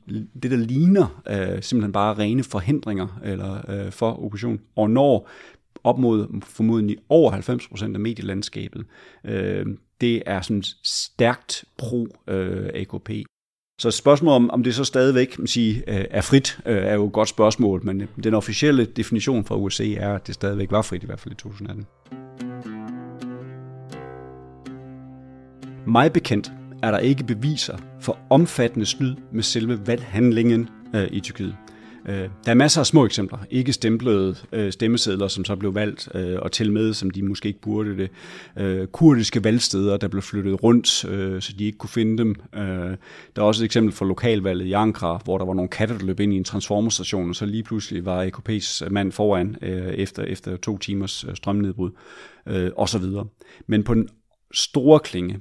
det, 0.44 0.52
der 0.52 0.58
ligner 0.58 1.22
øh, 1.30 1.64
simpelthen 1.64 1.92
bare 1.92 2.14
rene 2.14 2.44
forhindringer 2.44 3.20
eller 3.24 3.70
øh, 3.70 3.92
for 3.92 4.26
opposition, 4.26 4.60
og 4.76 4.90
når 4.90 5.30
op 5.86 5.98
mod 5.98 6.42
formodentlig 6.44 6.98
over 7.10 7.32
90% 7.32 7.84
af 7.94 8.00
medielandskabet. 8.00 8.86
Øh, 9.26 9.66
det 10.02 10.24
er 10.26 10.42
sådan 10.42 10.64
stærkt 10.84 11.66
pro-AKP. 11.82 13.10
Øh, 13.10 13.24
så 13.80 13.92
spørgsmålet 13.92 14.36
om, 14.36 14.50
om 14.50 14.64
det 14.64 14.76
så 14.76 14.84
stadigvæk 14.84 15.40
man 15.40 15.48
sige, 15.48 15.84
øh, 15.88 16.06
er 16.10 16.22
frit, 16.22 16.60
øh, 16.66 16.78
er 16.78 16.94
jo 16.94 17.08
et 17.08 17.14
godt 17.14 17.30
spørgsmål, 17.30 17.86
men 17.86 18.02
øh, 18.02 18.08
den 18.24 18.34
officielle 18.34 18.86
definition 18.86 19.46
fra 19.46 19.56
USA 19.56 19.94
er, 19.94 20.16
at 20.16 20.28
det 20.28 20.36
stadigvæk 20.36 20.72
var 20.72 20.82
frit, 20.82 21.04
i 21.04 21.06
hvert 21.06 21.20
fald 21.20 21.34
i 21.34 21.38
2018. 21.38 21.86
Mig 25.88 26.14
bekendt 26.14 26.52
er 26.84 26.92
der 26.92 26.98
ikke 26.98 27.24
beviser 27.24 27.78
for 28.00 28.18
omfattende 28.30 28.86
snyd 28.86 29.16
med 29.32 29.44
selve 29.44 29.88
valghandlingen 29.88 30.70
øh, 30.96 31.08
i 31.12 31.20
Tyrkiet. 31.20 31.56
Øh, 32.10 32.30
der 32.46 32.52
er 32.52 32.54
masser 32.54 32.80
af 32.80 32.86
små 32.86 33.06
eksempler. 33.06 33.38
Ikke 33.50 33.74
stemplede 33.74 34.36
øh, 34.52 34.72
stemmesedler, 34.72 35.28
som 35.28 35.46
så 35.46 35.56
blev 35.56 35.76
valgt, 35.76 36.10
øh, 36.16 36.40
og 36.42 36.52
til 36.52 36.72
med, 36.72 36.94
som 36.94 37.10
de 37.10 37.24
måske 37.24 37.48
ikke 37.48 37.62
burde 37.62 37.98
det. 37.98 38.10
Øh, 38.58 38.88
kurdiske 38.88 39.44
valgsteder, 39.44 39.98
der 39.98 40.08
blev 40.08 40.22
flyttet 40.22 40.64
rundt, 40.64 41.06
øh, 41.06 41.42
så 41.42 41.54
de 41.60 41.66
ikke 41.66 41.78
kunne 41.78 41.90
finde 41.90 42.18
dem. 42.18 42.36
Øh, 42.56 42.98
der 43.36 43.42
er 43.42 43.42
også 43.42 43.64
et 43.64 43.66
eksempel 43.66 43.94
fra 43.94 44.06
lokalvalget 44.06 44.66
i 44.66 44.74
Ankara, 44.74 45.22
hvor 45.24 45.38
der 45.38 45.46
var 45.46 45.54
nogle 45.54 45.70
katter, 45.70 45.98
der 45.98 46.06
løb 46.06 46.20
ind 46.20 46.34
i 46.34 46.38
en 46.38 46.44
transformerstation, 46.44 47.30
og 47.30 47.36
så 47.36 47.46
lige 47.46 47.64
pludselig 47.64 48.06
var 48.06 48.26
AKP's 48.26 48.90
mand 48.90 49.12
foran 49.12 49.56
øh, 49.62 49.94
efter, 49.94 50.24
efter 50.24 50.58
to 50.58 50.78
timers 50.78 51.24
øh, 51.24 51.36
strømnedbrud, 51.36 51.92
øh, 52.48 52.72
og 52.78 52.90
så 52.90 52.98
videre. 52.98 53.26
Men 53.68 53.84
på 53.84 53.94
den 53.94 54.10
store 54.54 55.00
klinge, 55.00 55.40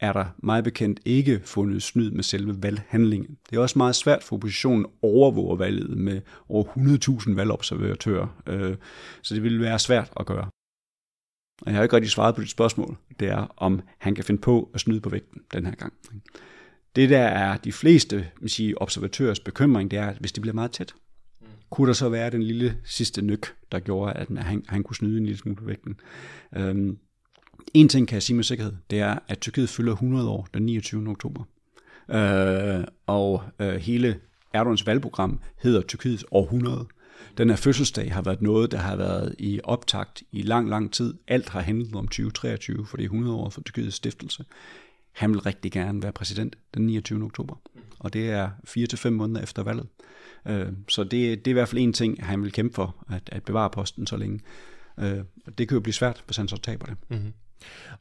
er 0.00 0.12
der 0.12 0.24
meget 0.42 0.64
bekendt 0.64 1.00
ikke 1.04 1.40
fundet 1.44 1.82
snyd 1.82 2.10
med 2.10 2.22
selve 2.22 2.62
valghandlingen. 2.62 3.36
Det 3.50 3.56
er 3.56 3.60
også 3.60 3.78
meget 3.78 3.94
svært 3.94 4.22
for 4.22 4.36
oppositionen 4.36 4.84
at 4.84 4.90
overvåge 5.02 5.58
valget 5.58 5.98
med 5.98 6.20
over 6.48 6.64
100.000 6.64 7.34
valgobservatører, 7.34 8.42
øh, 8.46 8.76
så 9.22 9.34
det 9.34 9.42
vil 9.42 9.60
være 9.60 9.78
svært 9.78 10.12
at 10.20 10.26
gøre. 10.26 10.48
Og 11.62 11.66
jeg 11.66 11.74
har 11.74 11.82
ikke 11.82 11.96
rigtig 11.96 12.10
svaret 12.10 12.34
på 12.34 12.40
dit 12.40 12.50
spørgsmål. 12.50 12.96
Det 13.20 13.28
er, 13.28 13.54
om 13.56 13.80
han 13.98 14.14
kan 14.14 14.24
finde 14.24 14.40
på 14.40 14.70
at 14.74 14.80
snyde 14.80 15.00
på 15.00 15.10
vægten 15.10 15.42
den 15.52 15.66
her 15.66 15.74
gang. 15.74 15.92
Det 16.96 17.10
der 17.10 17.18
er 17.18 17.56
de 17.56 17.72
fleste 17.72 18.30
sige, 18.46 18.82
observatørers 18.82 19.40
bekymring, 19.40 19.90
det 19.90 19.98
er, 19.98 20.14
hvis 20.20 20.32
det 20.32 20.40
bliver 20.40 20.54
meget 20.54 20.72
tæt, 20.72 20.94
kunne 21.70 21.88
der 21.88 21.92
så 21.92 22.08
være 22.08 22.30
den 22.30 22.42
lille 22.42 22.76
sidste 22.84 23.22
nyk, 23.22 23.54
der 23.72 23.78
gjorde, 23.78 24.12
at 24.12 24.28
han, 24.38 24.64
han 24.68 24.82
kunne 24.82 24.96
snyde 24.96 25.18
en 25.18 25.24
lille 25.24 25.38
smule 25.38 25.56
på 25.56 25.64
vægten. 25.64 26.00
Øhm, 26.56 26.98
en 27.74 27.88
ting 27.88 28.08
kan 28.08 28.14
jeg 28.14 28.22
sige 28.22 28.36
med 28.36 28.44
sikkerhed, 28.44 28.72
det 28.90 29.00
er, 29.00 29.18
at 29.28 29.40
Tyrkiet 29.40 29.68
fylder 29.68 29.92
100 29.92 30.28
år 30.28 30.48
den 30.54 30.62
29. 30.62 31.08
oktober. 31.08 31.42
Øh, 32.10 32.84
og 33.06 33.42
øh, 33.58 33.74
hele 33.74 34.20
Erdogans 34.52 34.86
valgprogram 34.86 35.40
hedder 35.62 35.80
Tyrkiets 35.80 36.24
århundrede. 36.30 36.86
Den 37.38 37.48
her 37.50 37.56
fødselsdag 37.56 38.14
har 38.14 38.22
været 38.22 38.42
noget, 38.42 38.72
der 38.72 38.78
har 38.78 38.96
været 38.96 39.34
i 39.38 39.60
optakt 39.64 40.22
i 40.32 40.42
lang, 40.42 40.68
lang 40.68 40.92
tid. 40.92 41.14
Alt 41.28 41.48
har 41.48 41.60
handlet 41.60 41.94
om 41.94 42.08
2023, 42.08 42.86
for 42.86 42.96
det 42.96 43.04
er 43.04 43.08
100 43.08 43.36
år 43.36 43.50
for 43.50 43.60
Tyrkiets 43.60 43.96
stiftelse. 43.96 44.44
Han 45.12 45.30
vil 45.30 45.40
rigtig 45.40 45.72
gerne 45.72 46.02
være 46.02 46.12
præsident 46.12 46.56
den 46.74 46.86
29. 46.86 47.24
oktober, 47.24 47.54
og 47.98 48.12
det 48.12 48.30
er 48.30 48.50
4-5 48.68 49.08
måneder 49.10 49.42
efter 49.42 49.62
valget. 49.62 49.86
Øh, 50.48 50.66
så 50.88 51.04
det, 51.04 51.10
det 51.10 51.46
er 51.46 51.50
i 51.50 51.52
hvert 51.52 51.68
fald 51.68 51.80
en 51.80 51.92
ting, 51.92 52.26
han 52.26 52.42
vil 52.42 52.52
kæmpe 52.52 52.74
for, 52.74 52.96
at, 53.08 53.22
at 53.32 53.42
bevare 53.42 53.70
posten 53.70 54.06
så 54.06 54.16
længe. 54.16 54.40
Øh, 54.98 55.18
det 55.58 55.68
kan 55.68 55.74
jo 55.74 55.80
blive 55.80 55.94
svært, 55.94 56.22
hvis 56.26 56.36
han 56.36 56.48
så 56.48 56.56
taber 56.56 56.86
det. 56.86 56.96
Mm-hmm. 57.08 57.32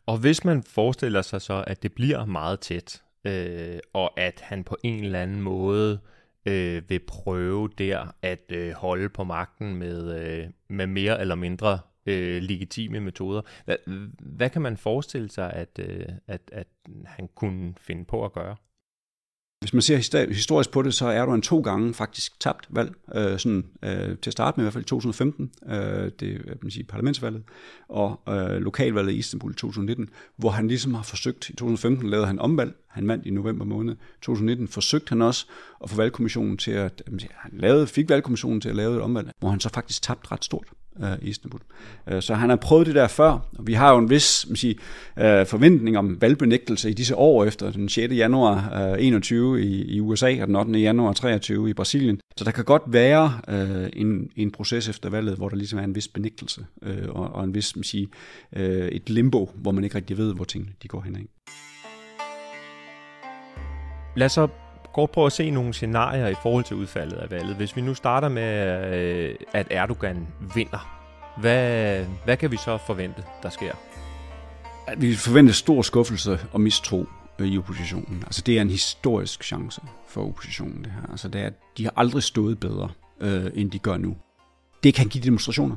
Og 0.05 0.17
hvis 0.17 0.45
man 0.45 0.63
forestiller 0.63 1.21
sig 1.21 1.41
så, 1.41 1.63
at 1.67 1.83
det 1.83 1.93
bliver 1.93 2.25
meget 2.25 2.59
tæt, 2.59 3.03
øh, 3.25 3.79
og 3.93 4.19
at 4.19 4.41
han 4.43 4.63
på 4.63 4.77
en 4.83 5.03
eller 5.03 5.21
anden 5.21 5.41
måde 5.41 5.99
øh, 6.45 6.89
vil 6.89 6.99
prøve 6.99 7.69
der 7.77 8.15
at 8.21 8.43
øh, 8.49 8.73
holde 8.73 9.09
på 9.09 9.23
magten 9.23 9.75
med, 9.75 10.21
øh, 10.21 10.49
med 10.67 10.87
mere 10.87 11.21
eller 11.21 11.35
mindre 11.35 11.79
øh, 12.05 12.41
legitime 12.41 12.99
metoder. 12.99 13.41
Hvad, 13.65 13.75
hvad 14.19 14.49
kan 14.49 14.61
man 14.61 14.77
forestille 14.77 15.31
sig, 15.31 15.53
at, 15.53 15.79
øh, 15.79 16.05
at, 16.27 16.41
at 16.51 16.67
han 17.05 17.29
kunne 17.35 17.73
finde 17.77 18.05
på 18.05 18.25
at 18.25 18.33
gøre? 18.33 18.55
Hvis 19.59 19.73
man 19.73 19.81
ser 19.81 20.27
historisk 20.33 20.71
på 20.71 20.81
det, 20.81 20.93
så 20.93 21.07
er 21.07 21.25
en 21.33 21.41
to 21.41 21.59
gange 21.59 21.93
faktisk 21.93 22.39
tabt 22.39 22.67
valg. 22.69 22.95
Øh, 23.15 23.39
sådan, 23.39 23.65
øh, 23.83 24.17
til 24.17 24.29
at 24.29 24.31
starte 24.31 24.57
med 24.57 24.63
i 24.63 24.65
hvert 24.65 24.73
fald 24.73 24.83
i 24.83 24.87
2015, 24.87 25.51
øh, 25.69 26.11
det 26.19 26.45
man 26.61 26.71
sige, 26.71 26.83
parlamentsvalget, 26.83 27.43
og 27.89 28.19
øh, 28.29 28.61
lokalvalget 28.61 29.13
i 29.13 29.15
Istanbul 29.15 29.51
i 29.51 29.55
2019, 29.55 30.09
hvor 30.35 30.49
han 30.49 30.67
ligesom 30.67 30.93
har 30.93 31.03
forsøgt, 31.03 31.49
i 31.49 31.55
2015 31.55 32.09
lavede 32.09 32.27
han 32.27 32.39
omvalg, 32.39 32.73
han 32.87 33.07
vandt 33.07 33.25
i 33.25 33.29
november 33.29 33.65
måned 33.65 33.95
2019, 34.21 34.67
forsøgte 34.67 35.09
han 35.09 35.21
også 35.21 35.45
at 35.83 35.89
få 35.89 35.95
valgkommissionen 35.95 36.57
til 36.57 36.71
at, 36.71 37.03
han 37.33 37.51
lavede, 37.53 37.87
fik 37.87 38.09
valgkommissionen 38.09 38.61
til 38.61 38.69
at 38.69 38.75
lave 38.75 38.95
et 38.95 39.01
omvalg, 39.01 39.31
hvor 39.39 39.49
han 39.49 39.59
så 39.59 39.69
faktisk 39.69 40.01
tabte 40.01 40.31
ret 40.31 40.45
stort 40.45 40.67
øh, 41.04 41.12
Istanbul. 41.22 41.60
Øh, 42.08 42.22
så 42.22 42.34
han 42.34 42.50
har 42.50 42.56
prøvet 42.56 42.88
det 42.88 42.96
der 42.96 43.08
før, 43.08 43.39
vi 43.60 43.74
har 43.74 43.92
jo 43.92 43.98
en 43.98 44.10
vis 44.10 44.46
man 44.50 44.56
siger, 44.56 44.74
øh, 45.20 45.46
forventning 45.46 45.98
om 45.98 46.22
valgbenægtelse 46.22 46.89
i 46.89 46.94
disse 46.94 47.16
år 47.16 47.46
efter 47.46 47.72
den 47.72 47.89
6. 47.89 48.13
januar 48.13 48.82
øh, 48.92 49.06
21 49.06 49.62
i, 49.62 49.96
i 49.96 50.00
USA 50.00 50.42
og 50.42 50.48
den 50.48 50.56
8. 50.56 50.80
januar 50.80 51.13
23 51.13 51.70
i 51.70 51.74
Brasilien. 51.74 52.20
Så 52.38 52.44
der 52.44 52.51
kan 52.51 52.66
godt 52.66 52.84
være 52.86 53.39
øh, 53.50 53.89
en, 53.94 54.30
en 54.36 54.51
proces 54.51 54.89
efter 54.89 55.10
valget, 55.10 55.36
hvor 55.36 55.50
der 55.50 55.56
ligesom 55.56 55.80
er 55.80 55.84
en 55.84 55.96
vis 55.96 56.08
benægtelse 56.08 56.66
øh, 56.84 57.10
og, 57.10 57.30
og 57.30 57.44
en 57.44 57.56
vis 57.56 57.75
man 57.75 57.84
siger, 57.84 58.08
et 58.92 59.10
limbo, 59.10 59.51
hvor 59.56 59.72
man 59.72 59.84
ikke 59.84 59.96
rigtig 59.96 60.18
ved, 60.18 60.34
hvor 60.34 60.44
tingene 60.44 60.74
de 60.84 60.88
går 60.88 61.01
hen. 61.01 61.27
Lad 64.16 64.25
os 64.25 64.32
så 64.32 64.48
kort 64.94 65.12
prøve 65.12 65.25
at 65.25 65.32
se 65.32 65.51
nogle 65.51 65.74
scenarier 65.74 66.27
i 66.27 66.36
forhold 66.41 66.63
til 66.63 66.75
udfaldet 66.75 67.17
af 67.17 67.32
valget. 67.32 67.56
Hvis 67.56 67.75
vi 67.75 67.82
nu 67.82 67.94
starter 67.94 68.29
med, 68.29 68.94
øh, 68.96 69.35
at 69.53 69.68
Erdogan 69.72 70.27
vinder, 70.55 70.98
hvad, 71.38 72.05
hvad 72.25 72.38
kan 72.38 72.51
vi 72.51 72.57
så 72.57 72.77
forvente, 72.77 73.24
der 73.44 73.50
sker? 73.50 73.74
At 74.88 75.01
Vi 75.01 75.16
forventer 75.16 75.53
stor 75.53 75.81
skuffelse 75.81 76.40
og 76.51 76.61
mistro 76.61 77.05
øh, 77.40 77.48
i 77.48 77.57
oppositionen. 77.57 78.24
Altså 78.25 78.42
det 78.42 78.57
er 78.57 78.61
en 78.61 78.70
historisk 78.70 79.44
chance 79.44 79.81
for 80.07 80.27
oppositionen 80.27 80.83
det 80.83 80.92
her. 80.92 81.11
Altså 81.11 81.27
det 81.27 81.42
er, 81.42 81.50
de 81.77 81.83
har 81.83 81.94
aldrig 81.96 82.24
stået 82.24 82.59
bedre, 82.59 82.90
øh, 83.20 83.51
end 83.53 83.72
de 83.72 83.79
gør 83.79 83.98
nu. 83.98 84.18
Det 84.83 84.94
kan 84.94 85.07
give 85.07 85.24
demonstrationer, 85.24 85.75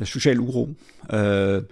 øh, 0.00 0.06
social 0.06 0.40
uro, 0.40 0.68
øh, 1.12 1.62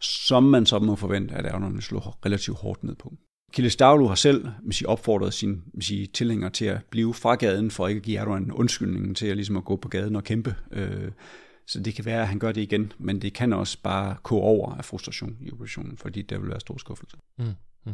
som 0.00 0.42
man 0.42 0.66
så 0.66 0.78
må 0.78 0.96
forvente, 0.96 1.34
at 1.34 1.46
Erdogan 1.46 1.80
slår 1.80 2.18
relativt 2.26 2.58
hårdt 2.58 2.84
ned 2.84 2.94
på. 2.94 3.12
Kille 3.54 3.70
Stavlu 3.70 4.06
har 4.06 4.14
selv 4.14 4.48
sige, 4.70 4.88
opfordret 4.88 5.34
sine 5.34 5.56
man 5.74 5.82
sige, 5.82 6.06
tilhængere 6.06 6.50
til 6.50 6.64
at 6.64 6.80
blive 6.90 7.14
fra 7.14 7.34
gaden, 7.34 7.70
for 7.70 7.88
ikke 7.88 7.98
at 7.98 8.02
give 8.02 8.18
Erdogan 8.18 8.52
undskyldningen 8.52 9.14
til 9.14 9.26
at, 9.26 9.36
ligesom 9.36 9.56
at 9.56 9.64
gå 9.64 9.76
på 9.76 9.88
gaden 9.88 10.16
og 10.16 10.24
kæmpe. 10.24 10.54
Øh, 10.70 11.10
så 11.66 11.80
det 11.80 11.94
kan 11.94 12.04
være, 12.04 12.20
at 12.20 12.28
han 12.28 12.38
gør 12.38 12.52
det 12.52 12.60
igen, 12.60 12.92
men 12.98 13.22
det 13.22 13.32
kan 13.32 13.52
også 13.52 13.78
bare 13.82 14.16
gå 14.22 14.38
over 14.38 14.74
af 14.74 14.84
frustration 14.84 15.36
i 15.40 15.50
oppositionen, 15.50 15.96
fordi 15.96 16.22
der 16.22 16.38
vil 16.38 16.50
være 16.50 16.60
stor 16.60 16.78
skuffelse. 16.78 17.16
Mm. 17.38 17.44
Mm. 17.86 17.92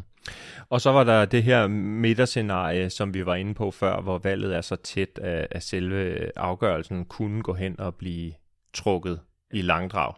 Og 0.68 0.80
så 0.80 0.90
var 0.90 1.04
der 1.04 1.24
det 1.24 1.42
her 1.42 1.66
midterscenarie, 1.68 2.90
som 2.90 3.14
vi 3.14 3.26
var 3.26 3.34
inde 3.34 3.54
på 3.54 3.70
før, 3.70 4.00
hvor 4.00 4.18
valget 4.18 4.56
er 4.56 4.60
så 4.60 4.76
tæt, 4.76 5.18
at 5.18 5.62
selve 5.62 6.30
afgørelsen 6.38 7.04
kunne 7.04 7.42
gå 7.42 7.54
hen 7.54 7.80
og 7.80 7.94
blive 7.94 8.32
trukket 8.74 9.20
i 9.52 9.62
langdrag. 9.62 10.14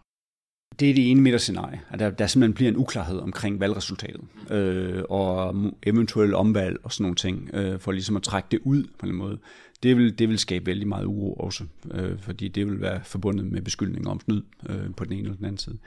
Det 0.83 0.91
er 0.91 0.95
det 0.95 1.11
ene 1.11 1.21
midterscenarie, 1.21 1.81
at 1.91 1.99
der, 1.99 2.11
der 2.11 2.27
simpelthen 2.27 2.55
bliver 2.55 2.71
en 2.71 2.77
uklarhed 2.77 3.19
omkring 3.19 3.61
valgresultatet, 3.61 4.21
øh, 4.51 5.03
og 5.09 5.57
eventuelle 5.83 6.37
omvalg 6.37 6.77
og 6.83 6.93
sådan 6.93 7.03
nogle 7.03 7.17
ting, 7.17 7.51
øh, 7.55 7.81
for 7.81 7.93
ligesom 7.93 8.17
at 8.17 8.23
trække 8.23 8.49
det 8.51 8.61
ud 8.65 8.85
på 8.99 9.07
en 9.07 9.15
måde. 9.15 9.39
Det 9.83 9.97
vil, 9.97 10.19
det 10.19 10.29
vil 10.29 10.39
skabe 10.39 10.67
vældig 10.67 10.89
meget 10.89 11.05
uro 11.05 11.33
også, 11.33 11.65
øh, 11.91 12.19
fordi 12.19 12.49
det 12.49 12.67
vil 12.67 12.81
være 12.81 13.01
forbundet 13.05 13.47
med 13.47 13.63
beskyldninger 13.63 14.11
om 14.11 14.21
snyd 14.21 14.43
øh, 14.69 14.95
på 14.97 15.05
den 15.05 15.13
ene 15.13 15.23
eller 15.23 15.37
den 15.37 15.45
anden 15.45 15.59
side. 15.59 15.79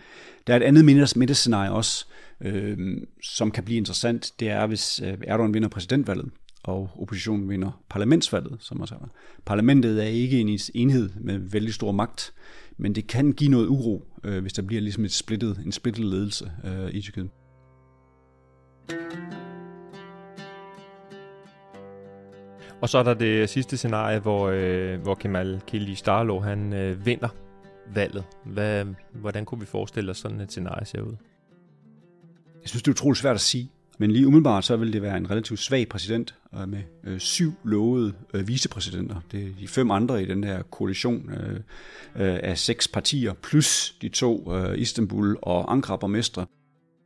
Der 0.47 0.53
er 0.53 0.57
et 0.57 0.63
andet 0.63 0.85
midterscenarie 1.15 1.71
også, 1.71 2.05
øh, 2.41 2.97
som 3.23 3.51
kan 3.51 3.63
blive 3.63 3.77
interessant, 3.77 4.33
det 4.39 4.49
er, 4.49 4.67
hvis 4.67 5.01
øh, 5.05 5.17
Erdogan 5.27 5.53
vinder 5.53 5.69
præsidentvalget, 5.69 6.29
og 6.65 6.89
oppositionen 6.99 7.49
vinder 7.49 7.81
parlamentsvalget, 7.89 8.57
som 8.59 8.77
man 8.77 8.87
siger. 8.87 9.09
Parlamentet 9.45 10.03
er 10.03 10.07
ikke 10.07 10.39
en 10.39 10.59
enhed 10.73 11.09
med 11.21 11.37
vældig 11.37 11.73
stor 11.73 11.91
magt, 11.91 12.33
men 12.77 12.95
det 12.95 13.07
kan 13.07 13.31
give 13.31 13.51
noget 13.51 13.67
uro, 13.67 14.03
øh, 14.23 14.41
hvis 14.41 14.53
der 14.53 14.61
bliver 14.61 14.81
ligesom 14.81 15.05
et 15.05 15.11
splittet, 15.11 15.61
en 15.65 15.71
splittet 15.71 16.05
ledelse 16.05 16.51
øh, 16.63 16.89
i 16.93 17.01
Tyrkiet. 17.01 17.29
Og 22.81 22.89
så 22.89 22.97
er 22.97 23.03
der 23.03 23.13
det 23.13 23.49
sidste 23.49 23.77
scenarie, 23.77 24.19
hvor, 24.19 24.49
øh, 24.53 25.01
hvor 25.01 25.15
Kemal 25.15 25.61
Kılıçdaroğlu 25.71 26.39
han 26.39 26.73
øh, 26.73 27.05
vinder 27.05 27.29
valget. 27.93 28.23
Hvad, 28.45 28.85
hvordan 29.13 29.45
kunne 29.45 29.59
vi 29.59 29.65
forestille 29.65 30.11
os 30.11 30.17
sådan 30.17 30.39
et 30.39 30.51
scenarie 30.51 30.85
ser 30.85 31.01
ud? 31.01 31.15
Jeg 32.61 32.69
synes, 32.69 32.83
det 32.83 32.87
er 32.87 32.91
utroligt 32.91 33.19
svært 33.19 33.35
at 33.35 33.41
sige. 33.41 33.71
Men 33.97 34.11
lige 34.11 34.27
umiddelbart 34.27 34.65
så 34.65 34.75
vil 34.77 34.93
det 34.93 35.01
være 35.01 35.17
en 35.17 35.31
relativt 35.31 35.59
svag 35.59 35.89
præsident 35.89 36.35
øh, 36.55 36.69
med 36.69 36.81
øh, 37.03 37.19
syv 37.19 37.53
lovede 37.63 38.13
øh, 38.33 38.47
vicepræsidenter. 38.47 39.15
Det 39.31 39.43
er 39.43 39.49
de 39.59 39.67
fem 39.67 39.91
andre 39.91 40.23
i 40.23 40.25
den 40.25 40.43
her 40.43 40.61
koalition 40.61 41.29
øh, 41.29 41.55
øh, 42.15 42.39
af 42.43 42.57
seks 42.57 42.87
partier, 42.87 43.33
plus 43.33 43.95
de 44.01 44.09
to 44.09 44.55
øh, 44.55 44.79
Istanbul 44.79 45.37
og 45.41 45.71
Ankara 45.71 45.97
borgmestre. 45.97 46.45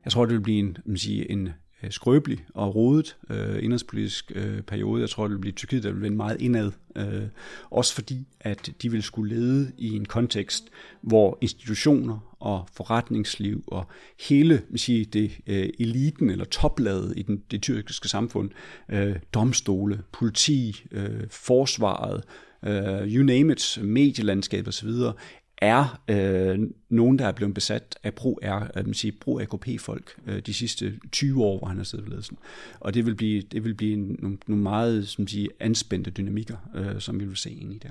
Jeg 0.06 0.12
tror, 0.12 0.26
det 0.26 0.34
vil 0.34 0.42
blive 0.42 0.60
en, 0.60 0.78
man 0.86 0.98
sige, 0.98 1.32
en 1.32 1.50
Øh, 1.84 1.92
skrøbelig 1.92 2.46
og 2.54 2.76
rodet 2.76 3.18
øh, 3.30 3.64
indrigspolitisk 3.64 4.32
øh, 4.36 4.62
periode. 4.62 5.02
Jeg 5.02 5.10
tror, 5.10 5.24
det 5.24 5.32
vil 5.32 5.42
blive 5.42 5.54
Tyrkiet, 5.54 5.84
der 5.84 5.92
vil 5.92 6.02
vende 6.02 6.18
meget 6.18 6.42
indad. 6.42 6.72
Øh, 6.96 7.24
også 7.70 7.96
fordi, 7.96 8.28
at 8.40 8.72
de 8.82 8.92
vil 8.92 9.04
skulle 9.04 9.36
lede 9.36 9.72
i 9.78 9.96
en 9.96 10.06
kontekst, 10.06 10.64
hvor 11.02 11.38
institutioner 11.42 12.36
og 12.40 12.68
forretningsliv 12.74 13.64
og 13.68 13.86
hele 14.20 14.62
sige, 14.76 15.06
det 15.06 15.32
øh, 15.48 15.70
eliten 15.80 16.30
eller 16.30 16.46
toplaget 16.46 17.14
i 17.18 17.22
den, 17.22 17.44
det 17.52 17.62
tyrkiske 17.62 18.08
samfund, 18.08 18.50
øh, 18.90 19.16
domstole, 19.34 20.02
politi, 20.12 20.84
øh, 20.92 21.28
forsvaret, 21.30 22.24
øh, 22.66 23.14
you 23.14 23.24
name 23.24 23.54
it, 23.54 23.80
medielandskab 23.82 24.68
osv., 24.68 24.90
er 25.62 26.02
øh, 26.08 26.60
nogen, 26.90 27.20
der 27.20 27.26
er 27.26 27.32
blevet 27.32 27.54
besat 27.54 28.00
af 28.04 28.14
pro, 28.14 28.40
er, 28.42 28.68
øh, 28.78 28.94
sige, 28.94 29.12
pro 29.12 29.40
AKP-folk 29.40 30.16
øh, 30.28 30.40
de 30.40 30.54
sidste 30.54 31.00
20 31.12 31.44
år, 31.44 31.58
hvor 31.58 31.68
han 31.68 31.78
har 31.78 31.84
siddet 31.84 32.06
ved 32.06 32.12
ledelsen. 32.12 32.38
Og 32.80 32.94
det 32.94 33.06
vil 33.06 33.16
blive, 33.16 33.42
det 33.42 33.64
vil 33.64 33.74
blive 33.74 33.96
nogle, 33.96 34.38
nogle 34.48 34.64
meget 34.64 35.08
som 35.08 35.28
sige, 35.28 35.50
anspændte 35.60 36.12
dynamikker, 36.12 36.58
øh, 36.76 37.00
som 37.00 37.20
vi 37.20 37.26
vil 37.26 37.38
se 37.38 37.52
ind 37.52 37.74
i 37.74 37.78
der. 37.78 37.90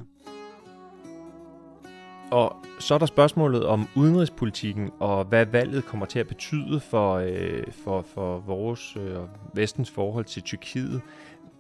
Og 2.31 2.57
så 2.81 2.95
er 2.95 2.99
der 2.99 3.07
spørgsmålet 3.07 3.67
om 3.67 3.89
udenrigspolitikken 3.97 4.91
og 5.01 5.25
hvad 5.25 5.47
valget 5.47 5.85
kommer 5.85 6.07
til 6.07 6.19
at 6.19 6.27
betyde 6.27 6.81
for, 6.81 7.15
øh, 7.15 7.63
for, 7.73 8.03
for 8.15 8.39
vores 8.39 8.97
øh, 8.97 9.17
vestens 9.55 9.91
forhold 9.91 10.25
til 10.25 10.43
Tyrkiet. 10.43 11.01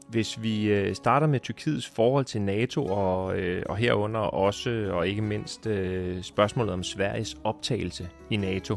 Hvis 0.08 0.42
vi 0.42 0.64
øh, 0.64 0.94
starter 0.94 1.26
med 1.26 1.40
Tyrkiets 1.40 1.88
forhold 1.88 2.24
til 2.24 2.42
NATO 2.42 2.86
og, 2.86 3.38
øh, 3.38 3.62
og 3.68 3.76
herunder 3.76 4.20
også 4.20 4.90
og 4.92 5.08
ikke 5.08 5.22
mindst 5.22 5.66
øh, 5.66 6.22
spørgsmålet 6.22 6.72
om 6.72 6.82
Sveriges 6.82 7.36
optagelse 7.44 8.08
i 8.30 8.36
NATO. 8.36 8.76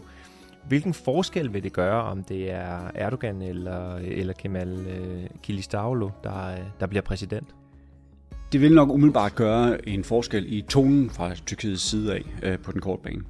Hvilken 0.68 0.94
forskel 0.94 1.54
vil 1.54 1.64
det 1.64 1.74
gøre, 1.74 2.04
om 2.04 2.24
det 2.24 2.52
er 2.52 2.92
Erdogan 2.96 3.42
eller, 3.42 3.96
eller 3.96 4.34
Kemal 4.34 4.88
øh, 4.88 5.24
Kilistavlo, 5.44 6.10
der, 6.24 6.56
der 6.80 6.88
bliver 6.88 7.02
præsident? 7.02 7.56
Det 8.52 8.62
vil 8.62 8.76
nok 8.76 8.90
umiddelbart 8.90 9.36
gøre 9.36 9.90
en 9.90 10.04
forskel 10.04 10.54
i 10.54 10.62
tonen 10.62 11.10
fra 11.10 11.36
Tyrkiets 11.36 11.82
side 11.82 12.14
af 12.14 12.24
øh, 12.44 12.60
på 12.60 12.72
den 12.72 12.82
korte 12.82 13.04
bane. 13.04 13.24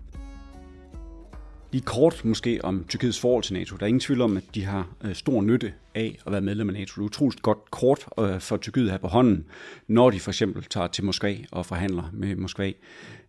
Lige 1.71 1.86
kort 1.86 2.21
måske 2.25 2.65
om 2.65 2.86
Tyrkiets 2.89 3.19
forhold 3.19 3.43
til 3.43 3.53
NATO. 3.53 3.75
Der 3.75 3.84
er 3.84 3.88
ingen 3.88 3.99
tvivl 3.99 4.21
om, 4.21 4.38
at 4.38 4.43
de 4.55 4.63
har 4.63 4.95
øh, 5.03 5.15
stor 5.15 5.41
nytte 5.41 5.73
af 5.95 6.19
at 6.25 6.31
være 6.31 6.41
medlem 6.41 6.69
af 6.69 6.73
NATO. 6.73 6.93
Det 6.95 7.01
er 7.01 7.05
utroligt 7.05 7.41
godt 7.41 7.71
kort 7.71 8.05
øh, 8.19 8.39
for 8.39 8.57
Tyrkiet 8.57 8.91
her 8.91 8.97
på 8.97 9.07
hånden, 9.07 9.45
når 9.88 10.10
de 10.10 10.19
for 10.19 10.31
eksempel 10.31 10.63
tager 10.63 10.88
til 10.88 11.03
Moskva 11.03 11.38
og 11.51 11.65
forhandler 11.65 12.10
med 12.13 12.36
Moskva. 12.36 12.71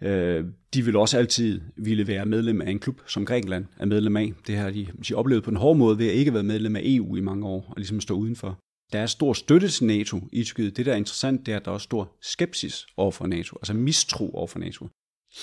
Øh, 0.01 0.45
de 0.75 0.85
vil 0.85 0.97
også 0.97 1.19
altid 1.19 1.61
ville 1.77 2.07
være 2.07 2.27
medlem 2.27 2.61
af 2.61 2.71
en 2.71 2.79
klub, 2.79 3.01
som 3.07 3.25
Grækenland 3.25 3.67
er 3.79 3.87
medlem 3.87 4.17
af. 4.17 4.33
Det 4.47 4.57
har 4.57 4.71
de, 4.71 4.87
de 5.09 5.15
oplevet 5.15 5.45
på 5.45 5.51
en 5.51 5.57
hård 5.57 5.77
måde 5.77 5.99
ved 5.99 6.09
at 6.09 6.15
ikke 6.15 6.35
være 6.35 6.43
medlem 6.43 6.77
af 6.77 6.83
EU 6.85 7.17
i 7.17 7.21
mange 7.21 7.47
år 7.47 7.65
og 7.69 7.75
ligesom 7.77 8.01
stå 8.01 8.15
udenfor. 8.15 8.59
Der 8.93 8.99
er 8.99 9.07
stor 9.07 9.33
støtte 9.33 9.69
til 9.69 9.87
NATO 9.87 10.21
i 10.33 10.45
Tyrkiet. 10.45 10.77
Det, 10.77 10.87
der 10.87 10.93
er 10.93 10.97
interessant, 10.97 11.47
det 11.47 11.53
er, 11.53 11.57
at 11.57 11.65
der 11.65 11.71
er 11.71 11.75
også 11.75 11.85
stor 11.85 12.17
skepsis 12.23 12.87
over 12.97 13.11
for 13.11 13.27
NATO, 13.27 13.57
altså 13.57 13.75
mistro 13.75 14.31
over 14.31 14.47
for 14.47 14.59
NATO. 14.59 14.89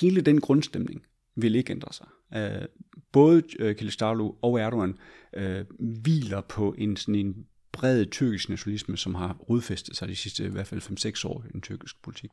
Hele 0.01 0.21
den 0.21 0.41
grundstemning 0.41 1.01
vil 1.41 1.55
ikke 1.55 1.71
ændre 1.71 1.93
sig. 1.93 2.07
Øh, 2.35 2.67
både 3.11 3.43
øh, 3.59 3.75
Kılıçdaroğlu 3.81 4.39
og 4.41 4.59
Erdogan 4.59 4.97
øh, 5.33 5.65
hviler 5.79 6.41
på 6.41 6.75
en, 6.77 6.95
sådan 6.95 7.15
en 7.15 7.45
bred 7.71 8.05
tyrkisk 8.05 8.49
nationalisme, 8.49 8.97
som 8.97 9.15
har 9.15 9.37
rodfæstet 9.49 9.95
sig 9.95 10.07
de 10.07 10.15
sidste 10.15 10.45
i 10.45 10.49
hvert 10.49 10.67
fald 10.67 10.81
5-6 11.25 11.27
år 11.27 11.43
i 11.49 11.51
den 11.51 11.61
tyrkiske 11.61 11.99
politik. 12.03 12.29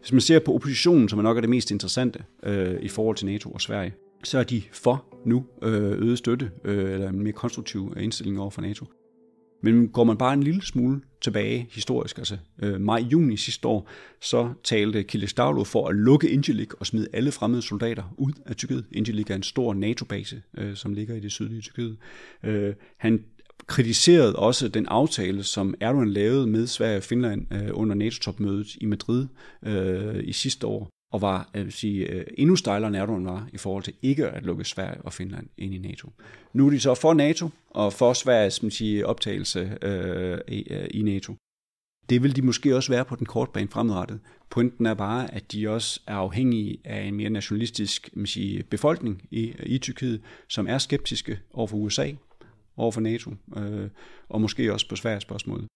Hvis 0.00 0.12
man 0.12 0.20
ser 0.20 0.38
på 0.38 0.54
oppositionen, 0.54 1.08
som 1.08 1.18
er 1.18 1.22
nok 1.22 1.36
er 1.36 1.40
det 1.40 1.50
mest 1.50 1.70
interessante 1.70 2.24
øh, 2.42 2.82
i 2.82 2.88
forhold 2.88 3.16
til 3.16 3.26
NATO 3.26 3.50
og 3.50 3.60
Sverige, 3.60 3.94
så 4.24 4.38
er 4.38 4.44
de 4.44 4.62
for 4.72 5.04
nu 5.26 5.46
øh, 5.62 5.92
øget 5.92 6.18
støtte, 6.18 6.50
øh, 6.64 6.92
eller 6.92 7.08
en 7.08 7.22
mere 7.22 7.32
konstruktiv 7.32 7.94
indstilling 7.96 8.40
over 8.40 8.50
for 8.50 8.62
NATO. 8.62 8.86
Men 9.62 9.88
går 9.88 10.04
man 10.04 10.16
bare 10.16 10.34
en 10.34 10.42
lille 10.42 10.62
smule 10.62 11.00
tilbage 11.20 11.68
historisk, 11.70 12.18
altså 12.18 12.36
øh, 12.62 12.80
maj-juni 12.80 13.36
sidste 13.36 13.68
år, 13.68 13.88
så 14.20 14.52
talte 14.64 15.04
Kılıçdaroğlu 15.12 15.64
for 15.64 15.88
at 15.88 15.94
lukke 15.96 16.30
Incirlik 16.30 16.74
og 16.74 16.86
smide 16.86 17.08
alle 17.12 17.32
fremmede 17.32 17.62
soldater 17.62 18.14
ud 18.18 18.32
af 18.46 18.56
Tyrkiet. 18.56 18.84
Incirlik 18.92 19.30
er 19.30 19.34
en 19.34 19.42
stor 19.42 19.74
NATO-base, 19.74 20.42
øh, 20.58 20.76
som 20.76 20.94
ligger 20.94 21.14
i 21.14 21.20
det 21.20 21.32
sydlige 21.32 21.60
Tyrkiet. 21.60 21.96
Øh, 22.42 22.74
han 22.96 23.24
kritiserede 23.66 24.36
også 24.36 24.68
den 24.68 24.86
aftale, 24.86 25.42
som 25.42 25.74
Erdogan 25.80 26.08
lavede 26.08 26.46
med 26.46 26.66
Sverige 26.66 26.96
og 26.96 27.02
Finland 27.02 27.54
øh, 27.54 27.70
under 27.72 27.94
NATO-topmødet 27.94 28.76
i 28.76 28.86
Madrid 28.86 29.26
øh, 29.62 30.24
i 30.24 30.32
sidste 30.32 30.66
år, 30.66 30.90
og 31.12 31.22
var 31.22 31.50
jeg 31.54 31.64
vil 31.64 31.72
sige, 31.72 32.06
øh, 32.06 32.26
endnu 32.38 32.56
stejlere 32.56 32.88
end 32.88 32.96
Erdogan 32.96 33.26
var 33.26 33.48
i 33.52 33.58
forhold 33.58 33.84
til 33.84 33.94
ikke 34.02 34.28
at 34.28 34.42
lukke 34.42 34.64
Sverige 34.64 35.00
og 35.00 35.12
Finland 35.12 35.46
ind 35.58 35.74
i 35.74 35.78
NATO. 35.78 36.08
Nu 36.52 36.66
er 36.66 36.70
de 36.70 36.80
så 36.80 36.94
for 36.94 37.14
NATO 37.14 37.48
og 37.70 37.92
for 37.92 38.12
Sveriges 38.12 38.62
man 38.62 38.70
sige, 38.70 39.06
optagelse 39.06 39.78
øh, 39.82 40.38
i, 40.48 40.72
øh, 40.72 40.86
i 40.90 41.02
NATO. 41.02 41.36
Det 42.10 42.22
vil 42.22 42.36
de 42.36 42.42
måske 42.42 42.76
også 42.76 42.92
være 42.92 43.04
på 43.04 43.16
den 43.16 43.26
korte 43.26 43.52
bane 43.52 43.68
fremadrettet. 43.68 44.20
Pointen 44.50 44.86
er 44.86 44.94
bare, 44.94 45.34
at 45.34 45.52
de 45.52 45.68
også 45.68 46.00
er 46.06 46.14
afhængige 46.14 46.78
af 46.84 47.02
en 47.02 47.14
mere 47.14 47.30
nationalistisk 47.30 48.10
man 48.12 48.26
sige, 48.26 48.62
befolkning 48.62 49.22
i, 49.30 49.54
i 49.62 49.78
Tyrkiet, 49.78 50.20
som 50.48 50.66
er 50.66 50.78
skeptiske 50.78 51.40
over 51.52 51.66
for 51.66 51.76
USA, 51.76 52.10
over 52.76 52.92
for 52.92 53.00
NATO, 53.00 53.30
øh, 53.56 53.88
og 54.28 54.40
måske 54.40 54.72
også 54.72 54.88
på 54.88 54.96
Sveriges 54.96 55.22
spørgsmål. 55.22 55.66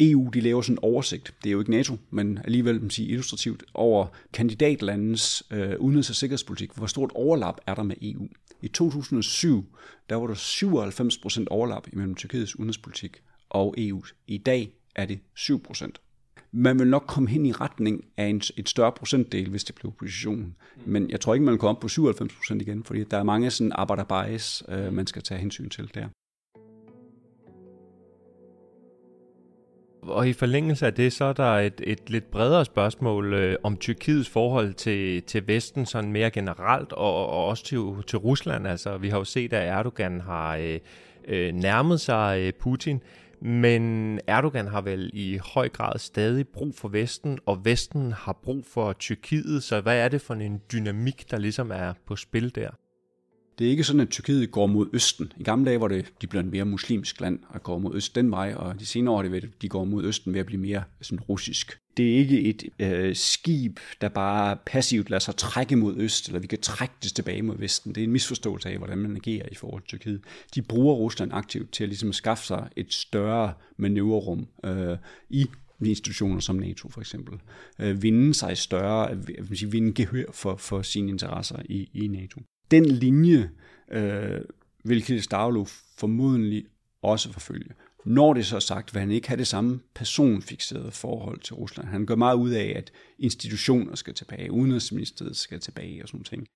EU 0.00 0.30
de 0.34 0.40
laver 0.40 0.62
sådan 0.62 0.74
en 0.74 0.78
oversigt, 0.82 1.34
det 1.42 1.50
er 1.50 1.52
jo 1.52 1.58
ikke 1.58 1.70
NATO, 1.70 1.96
men 2.10 2.38
alligevel 2.44 2.80
man 2.80 2.90
sige, 2.90 3.08
illustrativt, 3.08 3.64
over 3.74 4.06
kandidatlandens 4.32 5.42
øh, 5.50 5.72
udenrigs- 5.72 6.10
og 6.10 6.16
sikkerhedspolitik. 6.16 6.70
Hvor 6.74 6.86
stort 6.86 7.12
overlap 7.14 7.60
er 7.66 7.74
der 7.74 7.82
med 7.82 7.96
EU? 8.02 8.28
I 8.62 8.68
2007, 8.68 9.76
der 10.10 10.16
var 10.16 10.26
der 10.26 10.34
97 10.34 11.18
procent 11.18 11.48
overlap 11.48 11.86
imellem 11.92 12.14
Tyrkiets 12.14 12.56
udenrigspolitik 12.56 13.22
og 13.50 13.74
EU's. 13.78 14.14
I 14.26 14.38
dag 14.38 14.72
er 14.94 15.06
det 15.06 15.18
7 15.34 15.62
procent. 15.62 16.00
Man 16.52 16.78
vil 16.78 16.86
nok 16.86 17.04
komme 17.06 17.28
hen 17.28 17.46
i 17.46 17.52
retning 17.52 18.04
af 18.16 18.26
en, 18.26 18.42
et 18.56 18.68
større 18.68 18.92
procentdel, 18.92 19.48
hvis 19.48 19.64
det 19.64 19.74
blev 19.74 19.88
oppositionen. 19.88 20.56
Men 20.86 21.10
jeg 21.10 21.20
tror 21.20 21.34
ikke, 21.34 21.44
man 21.44 21.52
vil 21.52 21.58
komme 21.58 21.76
op 21.76 21.80
på 21.80 21.88
97 21.88 22.34
procent 22.34 22.62
igen, 22.62 22.84
fordi 22.84 23.04
der 23.04 23.16
er 23.16 23.22
mange 23.22 23.50
sådan 23.50 23.72
arbejderbejs, 23.74 24.62
øh, 24.68 24.92
man 24.92 25.06
skal 25.06 25.22
tage 25.22 25.40
hensyn 25.40 25.68
til 25.68 25.90
der. 25.94 26.08
Og 30.02 30.28
i 30.28 30.32
forlængelse 30.32 30.86
af 30.86 30.94
det, 30.94 31.12
så 31.12 31.24
er 31.24 31.32
der 31.32 31.58
et, 31.58 31.80
et 31.84 32.10
lidt 32.10 32.30
bredere 32.30 32.64
spørgsmål 32.64 33.34
øh, 33.34 33.56
om 33.62 33.76
Tyrkiets 33.76 34.28
forhold 34.28 34.74
til, 34.74 35.22
til 35.22 35.46
Vesten 35.46 35.86
sådan 35.86 36.12
mere 36.12 36.30
generelt, 36.30 36.92
og, 36.92 37.26
og 37.26 37.46
også 37.46 37.64
til, 37.64 37.78
til 38.06 38.18
Rusland. 38.18 38.66
Altså, 38.66 38.98
vi 38.98 39.08
har 39.08 39.18
jo 39.18 39.24
set, 39.24 39.52
at 39.52 39.68
Erdogan 39.68 40.20
har 40.20 40.56
øh, 40.56 40.78
øh, 41.28 41.54
nærmet 41.54 42.00
sig 42.00 42.40
øh, 42.40 42.52
Putin, 42.52 43.02
men 43.40 44.20
Erdogan 44.26 44.68
har 44.68 44.80
vel 44.80 45.10
i 45.12 45.38
høj 45.54 45.68
grad 45.68 45.98
stadig 45.98 46.48
brug 46.48 46.74
for 46.74 46.88
Vesten, 46.88 47.38
og 47.46 47.64
Vesten 47.64 48.12
har 48.12 48.38
brug 48.42 48.64
for 48.66 48.92
Tyrkiet, 48.92 49.62
så 49.62 49.80
hvad 49.80 49.98
er 49.98 50.08
det 50.08 50.20
for 50.20 50.34
en 50.34 50.62
dynamik, 50.72 51.30
der 51.30 51.38
ligesom 51.38 51.70
er 51.70 51.92
på 52.06 52.16
spil 52.16 52.54
der? 52.54 52.70
Det 53.58 53.66
er 53.66 53.70
ikke 53.70 53.84
sådan, 53.84 54.00
at 54.00 54.08
Tyrkiet 54.08 54.50
går 54.50 54.66
mod 54.66 54.88
Østen. 54.92 55.32
I 55.36 55.42
gamle 55.42 55.66
dage 55.66 55.80
var 55.80 55.88
det, 55.88 56.12
de 56.22 56.26
blev 56.26 56.40
en 56.40 56.50
mere 56.50 56.64
muslimsk 56.64 57.20
land 57.20 57.38
og 57.48 57.62
går 57.62 57.78
mod 57.78 57.94
øst 57.94 58.14
den 58.14 58.30
vej, 58.30 58.54
og 58.56 58.80
de 58.80 58.86
senere 58.86 59.14
år 59.14 59.18
er 59.18 59.28
det, 59.28 59.44
at 59.44 59.62
de 59.62 59.68
går 59.68 59.84
mod 59.84 60.04
Østen 60.04 60.32
ved 60.32 60.40
at 60.40 60.46
blive 60.46 60.60
mere 60.60 60.82
sådan 61.00 61.20
russisk. 61.20 61.78
Det 61.96 62.12
er 62.12 62.16
ikke 62.16 62.40
et 62.40 62.64
øh, 62.78 63.16
skib, 63.16 63.78
der 64.00 64.08
bare 64.08 64.56
passivt 64.66 65.10
lader 65.10 65.20
sig 65.20 65.36
trække 65.36 65.76
mod 65.76 65.96
øst, 65.96 66.26
eller 66.26 66.40
vi 66.40 66.46
kan 66.46 66.60
trække 66.60 66.94
det 67.02 67.12
tilbage 67.12 67.42
mod 67.42 67.58
vesten. 67.58 67.94
Det 67.94 68.00
er 68.00 68.04
en 68.04 68.12
misforståelse 68.12 68.68
af, 68.68 68.78
hvordan 68.78 68.98
man 68.98 69.16
agerer 69.16 69.48
i 69.52 69.54
forhold 69.54 69.82
til 69.88 69.98
Tyrkiet. 69.98 70.20
De 70.54 70.62
bruger 70.62 70.94
Rusland 70.94 71.30
aktivt 71.32 71.72
til 71.72 71.84
at 71.84 71.88
ligesom 71.88 72.12
skaffe 72.12 72.46
sig 72.46 72.68
et 72.76 72.92
større 72.92 73.52
manøvrerum 73.76 74.46
øh, 74.64 74.96
i 75.30 75.46
institutioner 75.84 76.40
som 76.40 76.56
NATO 76.56 76.88
for 76.88 77.00
eksempel, 77.00 77.38
øh, 77.78 78.02
vinde 78.02 78.34
sig 78.34 78.58
større, 78.58 79.10
øh, 79.10 79.50
vil 79.50 79.58
sige, 79.58 79.70
vinde 79.70 79.92
gehør 79.92 80.24
for, 80.32 80.56
for 80.56 80.82
sine 80.82 81.08
interesser 81.08 81.58
i, 81.64 81.88
i 81.92 82.06
NATO 82.06 82.40
den 82.72 82.86
linje 82.86 83.50
øh, 83.92 84.40
vil 84.84 85.04
Kjell 85.04 85.22
Stavlo 85.22 85.64
formodentlig 85.96 86.64
også 87.02 87.32
forfølge. 87.32 87.70
Når 88.04 88.34
det 88.34 88.46
så 88.46 88.56
er 88.56 88.60
sagt, 88.60 88.94
vil 88.94 89.00
han 89.00 89.10
ikke 89.10 89.28
have 89.28 89.38
det 89.38 89.46
samme 89.46 89.80
personfixerede 89.94 90.90
forhold 90.90 91.40
til 91.40 91.54
Rusland. 91.54 91.88
Han 91.88 92.06
gør 92.06 92.14
meget 92.14 92.36
ud 92.36 92.50
af, 92.50 92.72
at 92.76 92.92
institutioner 93.18 93.94
skal 93.94 94.14
tilbage, 94.14 94.52
udenrigsministeriet 94.52 95.36
skal 95.36 95.60
tilbage 95.60 96.02
og 96.02 96.08
sådan 96.08 96.24
noget. 96.30 96.48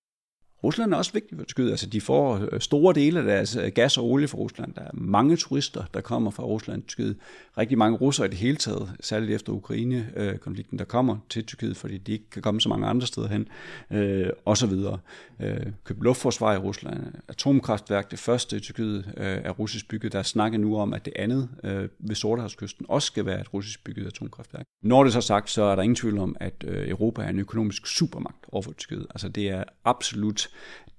Rusland 0.64 0.92
er 0.92 0.96
også 0.96 1.12
vigtigt 1.12 1.38
for 1.38 1.44
Tyrkiet. 1.44 1.70
Altså, 1.70 1.86
de 1.86 2.00
får 2.00 2.48
øh, 2.52 2.60
store 2.60 2.94
dele 2.94 3.18
af 3.18 3.24
deres 3.24 3.56
øh, 3.56 3.72
gas 3.74 3.98
og 3.98 4.04
olie 4.04 4.28
fra 4.28 4.38
Rusland. 4.38 4.74
Der 4.74 4.80
er 4.80 4.90
mange 4.94 5.36
turister, 5.36 5.84
der 5.94 6.00
kommer 6.00 6.30
fra 6.30 6.42
Rusland 6.42 6.82
til 6.82 6.88
Tyrkiet. 6.88 7.16
Rigtig 7.58 7.78
mange 7.78 7.98
russere 7.98 8.26
i 8.26 8.30
det 8.30 8.38
hele 8.38 8.56
taget, 8.56 8.92
særligt 9.00 9.32
efter 9.32 9.52
Ukraine-konflikten, 9.52 10.78
der 10.78 10.84
kommer 10.84 11.16
til 11.28 11.44
Tyrkiet, 11.44 11.76
fordi 11.76 11.98
de 11.98 12.12
ikke 12.12 12.30
kan 12.30 12.42
komme 12.42 12.60
så 12.60 12.68
mange 12.68 12.86
andre 12.86 13.06
steder 13.06 13.28
hen, 13.28 13.48
øh, 13.90 14.28
og 14.44 14.56
så 14.56 14.66
videre. 14.66 14.98
Øh, 15.40 15.66
køb 15.84 16.02
luftforsvar 16.02 16.54
i 16.54 16.58
Rusland, 16.58 17.04
atomkraftværk, 17.28 18.10
det 18.10 18.18
første 18.18 18.56
i 18.56 18.60
Tyrkiet 18.60 19.04
øh, 19.16 19.26
er 19.26 19.50
russisk 19.50 19.88
bygget. 19.88 20.12
Der 20.12 20.22
snakker 20.22 20.58
nu 20.58 20.78
om, 20.78 20.94
at 20.94 21.04
det 21.04 21.12
andet 21.16 21.48
øh, 21.64 21.88
ved 21.98 22.14
Sortehavskysten 22.14 22.86
også 22.88 23.06
skal 23.06 23.26
være 23.26 23.40
et 23.40 23.54
russisk 23.54 23.84
bygget 23.84 24.06
atomkraftværk. 24.06 24.64
Når 24.82 25.04
det 25.04 25.12
så 25.12 25.18
er 25.18 25.20
sagt, 25.20 25.50
så 25.50 25.62
er 25.62 25.76
der 25.76 25.82
ingen 25.82 25.96
tvivl 25.96 26.18
om, 26.18 26.36
at 26.40 26.64
øh, 26.66 26.88
Europa 26.88 27.22
er 27.22 27.28
en 27.28 27.38
økonomisk 27.38 27.86
supermagt 27.86 28.46
overfor 28.52 28.72
Tyrkiet. 28.72 29.06
Altså 29.10 29.28
det 29.28 29.48
er 29.48 29.64
absolut 29.84 30.48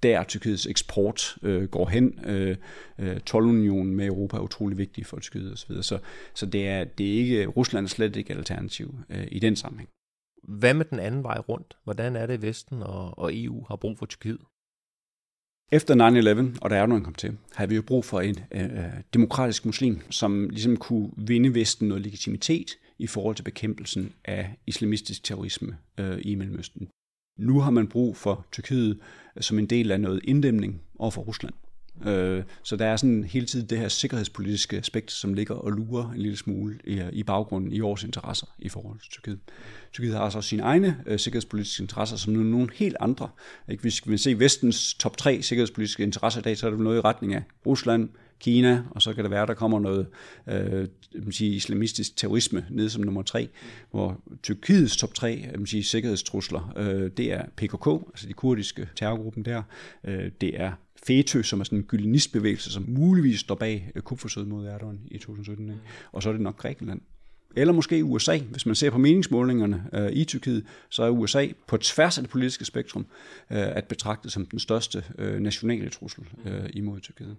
der 0.04 0.24
Tyrkiets 0.24 0.66
eksport 0.66 1.38
øh, 1.44 1.64
går 1.64 1.90
hen. 1.90 2.20
Øh, 2.26 2.58
øh, 3.00 3.20
Tolvunionen 3.20 3.96
med 3.96 4.06
Europa 4.06 4.38
er 4.38 4.42
utrolig 4.42 4.78
vigtig 4.78 5.06
for 5.06 5.20
Tyrkiet 5.20 5.54
osv. 5.54 5.76
Så, 5.76 5.82
så, 5.82 6.00
så 6.34 6.46
det, 6.46 6.68
er, 6.68 6.84
det 6.84 7.08
er 7.08 7.18
ikke, 7.18 7.46
Rusland 7.46 7.86
er 7.86 7.90
slet 7.90 8.16
ikke 8.16 8.34
alternativ 8.34 8.96
øh, 9.10 9.28
i 9.32 9.40
den 9.40 9.56
sammenhæng. 9.56 9.90
Hvad 10.44 10.74
med 10.74 10.86
den 10.86 11.00
anden 11.00 11.24
vej 11.24 11.38
rundt? 11.38 11.78
Hvordan 11.84 12.16
er 12.16 12.26
det, 12.26 12.42
Vesten 12.42 12.84
og, 12.84 13.20
og 13.20 13.32
EU 13.34 13.66
har 13.68 13.76
brug 13.76 13.98
for 13.98 14.06
Tyrkiet? 14.06 14.40
Efter 15.72 15.96
9-11, 16.56 16.60
og 16.62 16.70
der 16.70 16.76
er 16.76 16.86
nogen 16.86 17.04
kom 17.04 17.14
til, 17.14 17.38
havde 17.56 17.70
vi 17.70 17.76
jo 17.76 17.82
brug 17.82 18.06
for 18.06 18.22
en 18.22 18.40
øh, 18.52 18.84
demokratisk 19.14 19.66
muslim, 19.66 20.02
som 20.10 20.50
ligesom 20.50 20.78
kunne 20.78 21.12
vinde 21.18 21.56
Vesten 21.56 21.88
noget 21.88 22.04
legitimitet 22.04 22.78
i 22.98 23.08
forhold 23.08 23.36
til 23.36 23.44
bekæmpelsen 23.44 24.14
af 24.26 24.56
islamistisk 24.68 25.24
terrorisme 25.24 25.78
øh, 25.98 26.20
i 26.22 26.36
Mellemøsten. 26.36 26.90
Nu 27.38 27.60
har 27.60 27.72
man 27.72 27.88
brug 27.88 28.18
for 28.18 28.46
Tyrkiet 28.52 29.00
som 29.40 29.60
en 29.60 29.66
del 29.66 29.92
af 29.92 30.00
noget 30.00 30.22
inddæmning 30.24 30.82
over 31.00 31.12
for 31.12 31.22
Rusland. 31.22 31.54
Øh, 32.06 32.44
så 32.64 32.76
der 32.76 32.86
er 32.86 32.96
sådan 32.96 33.24
hele 33.24 33.46
tiden 33.46 33.70
det 33.70 33.78
her 33.78 33.88
sikkerhedspolitiske 33.88 34.78
aspekt, 34.78 35.12
som 35.12 35.34
ligger 35.34 35.56
og 35.56 35.72
lurer 35.72 36.12
en 36.12 36.18
lille 36.18 36.38
smule 36.38 36.80
i, 37.12 37.24
baggrunden 37.24 37.72
i 37.72 37.80
vores 37.80 38.04
interesser 38.04 38.48
i 38.60 38.70
forhold 38.70 39.00
til 39.00 39.12
Tyrkiet. 39.12 39.40
Tyrkiet 39.94 40.14
har 40.14 40.22
også 40.22 40.42
sine 40.42 40.64
egne 40.64 40.98
øh, 41.06 41.20
sikkerhedspolitiske 41.20 41.82
interesser, 41.82 42.18
som 42.18 42.34
nu 42.34 42.40
er 42.40 42.44
nogle 42.44 42.70
helt 42.74 42.96
andre. 43.00 43.30
Hvis 43.82 44.10
vi 44.10 44.18
se 44.18 44.40
vestens 44.40 44.94
top 44.94 45.18
tre 45.18 45.42
sikkerhedspolitiske 45.42 46.04
interesser 46.04 46.40
i 46.40 46.44
dag, 46.44 46.58
så 46.58 46.68
er 46.68 46.72
det 46.72 46.80
noget 46.80 46.98
i 46.98 47.02
retning 47.02 47.34
af 47.34 47.44
Rusland, 47.66 48.10
Kina, 48.40 48.84
og 48.92 49.02
så 49.02 49.14
kan 49.14 49.24
det 49.24 49.32
være, 49.32 49.46
der 49.46 49.54
kommer 49.54 49.80
noget 49.80 50.08
øh, 50.48 50.88
sige, 51.32 51.56
islamistisk 51.56 52.18
terrorisme 52.18 52.66
ned 52.70 52.90
som 52.90 53.04
nummer 53.04 53.22
tre, 53.22 53.50
hvor 53.92 54.22
Tyrkiets 54.44 54.98
top 54.98 55.14
tre 55.14 55.50
sige, 55.66 55.84
sikkerhedstrusler, 55.84 56.74
øh, 56.78 57.12
det 57.18 57.34
er 57.34 57.46
PKK, 57.56 57.88
altså 57.88 58.28
de 58.28 58.34
kurdiske 58.34 58.90
terrorgruppen 58.96 59.46
der, 59.46 59.64
øh, 60.04 60.32
det 60.42 60.62
er 60.62 60.72
FETÖ, 61.08 61.42
som 61.42 61.60
er 61.60 61.64
sådan 61.64 61.78
en 61.78 61.84
gyllenistbevægelse, 61.84 62.72
som 62.72 62.86
muligvis 62.88 63.40
står 63.40 63.56
bag 63.56 63.92
øh, 63.96 64.02
kupforsøget 64.02 64.48
mod 64.48 64.66
Erdogan 64.66 65.00
i 65.12 65.18
2017. 65.18 65.70
Ikke? 65.70 65.82
Og 66.12 66.24
så 66.24 66.30
er 66.30 66.34
det 66.34 66.42
nok 66.42 66.58
Grækenland. 66.58 67.02
Eller 67.56 67.74
måske 67.74 68.04
USA. 68.04 68.38
Hvis 68.38 68.66
man 68.66 68.76
ser 68.76 68.90
på 68.90 68.98
meningsmålingerne 68.98 69.84
øh, 69.94 70.12
i 70.12 70.24
Tyrkiet, 70.24 70.66
så 70.90 71.04
er 71.04 71.10
USA 71.10 71.48
på 71.68 71.78
tværs 71.78 72.18
af 72.18 72.24
det 72.24 72.32
politiske 72.32 72.66
spektrum 72.66 73.06
øh, 73.52 73.58
at 73.78 73.86
betragte 73.86 74.30
som 74.30 74.46
den 74.46 74.60
største 74.60 75.04
øh, 75.18 75.40
nationale 75.40 75.90
trussel 75.90 76.24
øh, 76.46 76.70
imod 76.74 77.00
Tyrkiet. 77.00 77.36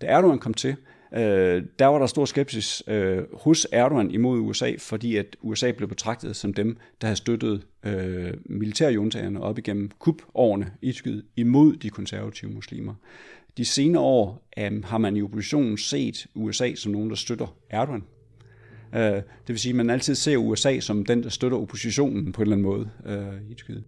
Da 0.00 0.06
Erdogan 0.06 0.38
kom 0.38 0.54
til, 0.54 0.76
øh, 1.14 1.62
der 1.78 1.86
var 1.86 1.98
der 1.98 2.06
stor 2.06 2.24
skepsis 2.24 2.82
øh, 2.86 3.22
hos 3.32 3.66
Erdogan 3.72 4.10
imod 4.10 4.40
USA, 4.40 4.72
fordi 4.78 5.16
at 5.16 5.36
USA 5.42 5.72
blev 5.72 5.88
betragtet 5.88 6.36
som 6.36 6.54
dem, 6.54 6.76
der 7.00 7.06
havde 7.06 7.16
støttet 7.16 7.66
øh, 7.84 8.34
militærjuntagerne 8.46 9.42
op 9.42 9.58
igennem 9.58 9.90
kupårene 9.98 10.70
i 10.82 10.92
Tyrkiet 10.92 11.24
imod 11.36 11.76
de 11.76 11.90
konservative 11.90 12.50
muslimer. 12.50 12.94
De 13.56 13.64
senere 13.64 14.02
år 14.02 14.48
øh, 14.58 14.84
har 14.84 14.98
man 14.98 15.16
i 15.16 15.22
oppositionen 15.22 15.78
set 15.78 16.26
USA 16.34 16.74
som 16.74 16.92
nogen, 16.92 17.10
der 17.10 17.16
støtter 17.16 17.56
Erdogan. 17.70 18.04
Øh, 18.94 19.00
det 19.00 19.48
vil 19.48 19.58
sige, 19.58 19.70
at 19.70 19.76
man 19.76 19.90
altid 19.90 20.14
ser 20.14 20.36
USA 20.36 20.80
som 20.80 21.04
den, 21.04 21.22
der 21.22 21.28
støtter 21.28 21.58
oppositionen 21.58 22.32
på 22.32 22.42
en 22.42 22.52
eller 22.52 22.56
anden 22.56 22.66
måde 22.66 22.90
øh, 23.06 23.50
i 23.50 23.54
Tyrkiet. 23.54 23.84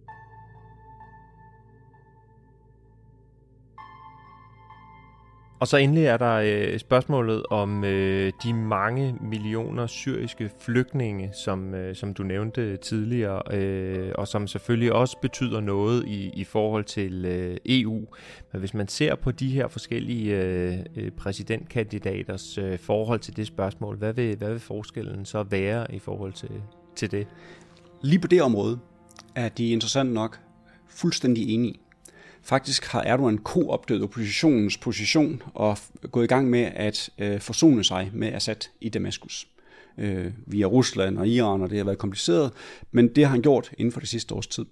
Og 5.59 5.67
så 5.67 5.77
endelig 5.77 6.05
er 6.05 6.17
der 6.17 6.33
øh, 6.33 6.79
spørgsmålet 6.79 7.43
om 7.49 7.83
øh, 7.83 8.33
de 8.43 8.53
mange 8.53 9.15
millioner 9.21 9.87
syriske 9.87 10.51
flygtninge, 10.59 11.31
som, 11.33 11.73
øh, 11.73 11.95
som 11.95 12.13
du 12.13 12.23
nævnte 12.23 12.77
tidligere, 12.77 13.41
øh, 13.51 14.11
og 14.15 14.27
som 14.27 14.47
selvfølgelig 14.47 14.93
også 14.93 15.17
betyder 15.21 15.59
noget 15.59 16.05
i, 16.07 16.31
i 16.33 16.43
forhold 16.43 16.83
til 16.83 17.25
øh, 17.25 17.57
EU. 17.65 18.05
Men 18.51 18.59
hvis 18.59 18.73
man 18.73 18.87
ser 18.87 19.15
på 19.15 19.31
de 19.31 19.49
her 19.49 19.67
forskellige 19.67 20.35
øh, 20.35 20.77
øh, 20.95 21.11
præsidentkandidaters 21.11 22.57
øh, 22.57 22.79
forhold 22.79 23.19
til 23.19 23.35
det 23.35 23.47
spørgsmål, 23.47 23.97
hvad 23.97 24.13
vil, 24.13 24.37
hvad 24.37 24.49
vil 24.49 24.59
forskellen 24.59 25.25
så 25.25 25.43
være 25.43 25.95
i 25.95 25.99
forhold 25.99 26.33
til, 26.33 26.51
til 26.95 27.11
det? 27.11 27.27
Lige 28.01 28.19
på 28.19 28.27
det 28.27 28.41
område 28.41 28.79
er 29.35 29.49
de 29.49 29.69
interessant 29.69 30.13
nok 30.13 30.39
fuldstændig 30.87 31.49
enige. 31.49 31.75
Faktisk 32.47 32.85
har 32.85 33.01
Erdogan 33.01 33.37
koopdød 33.37 34.01
oppositionens 34.03 34.77
position 34.77 35.41
og 35.53 35.77
gået 36.11 36.23
i 36.23 36.27
gang 36.27 36.49
med 36.49 36.71
at 36.75 37.09
øh, 37.17 37.39
forsone 37.39 37.83
sig 37.83 38.11
med 38.13 38.33
Assad 38.33 38.69
i 38.81 38.89
Damaskus. 38.89 39.47
Øh, 39.97 40.31
via 40.45 40.65
Rusland 40.65 41.17
og 41.17 41.27
Iran, 41.27 41.61
og 41.61 41.69
det 41.69 41.77
har 41.77 41.85
været 41.85 41.97
kompliceret, 41.97 42.51
men 42.91 43.15
det 43.15 43.25
har 43.25 43.31
han 43.31 43.41
gjort 43.41 43.71
inden 43.77 43.91
for 43.91 43.99
det 43.99 44.09
sidste 44.09 44.35
års 44.35 44.47
tid. 44.47 44.65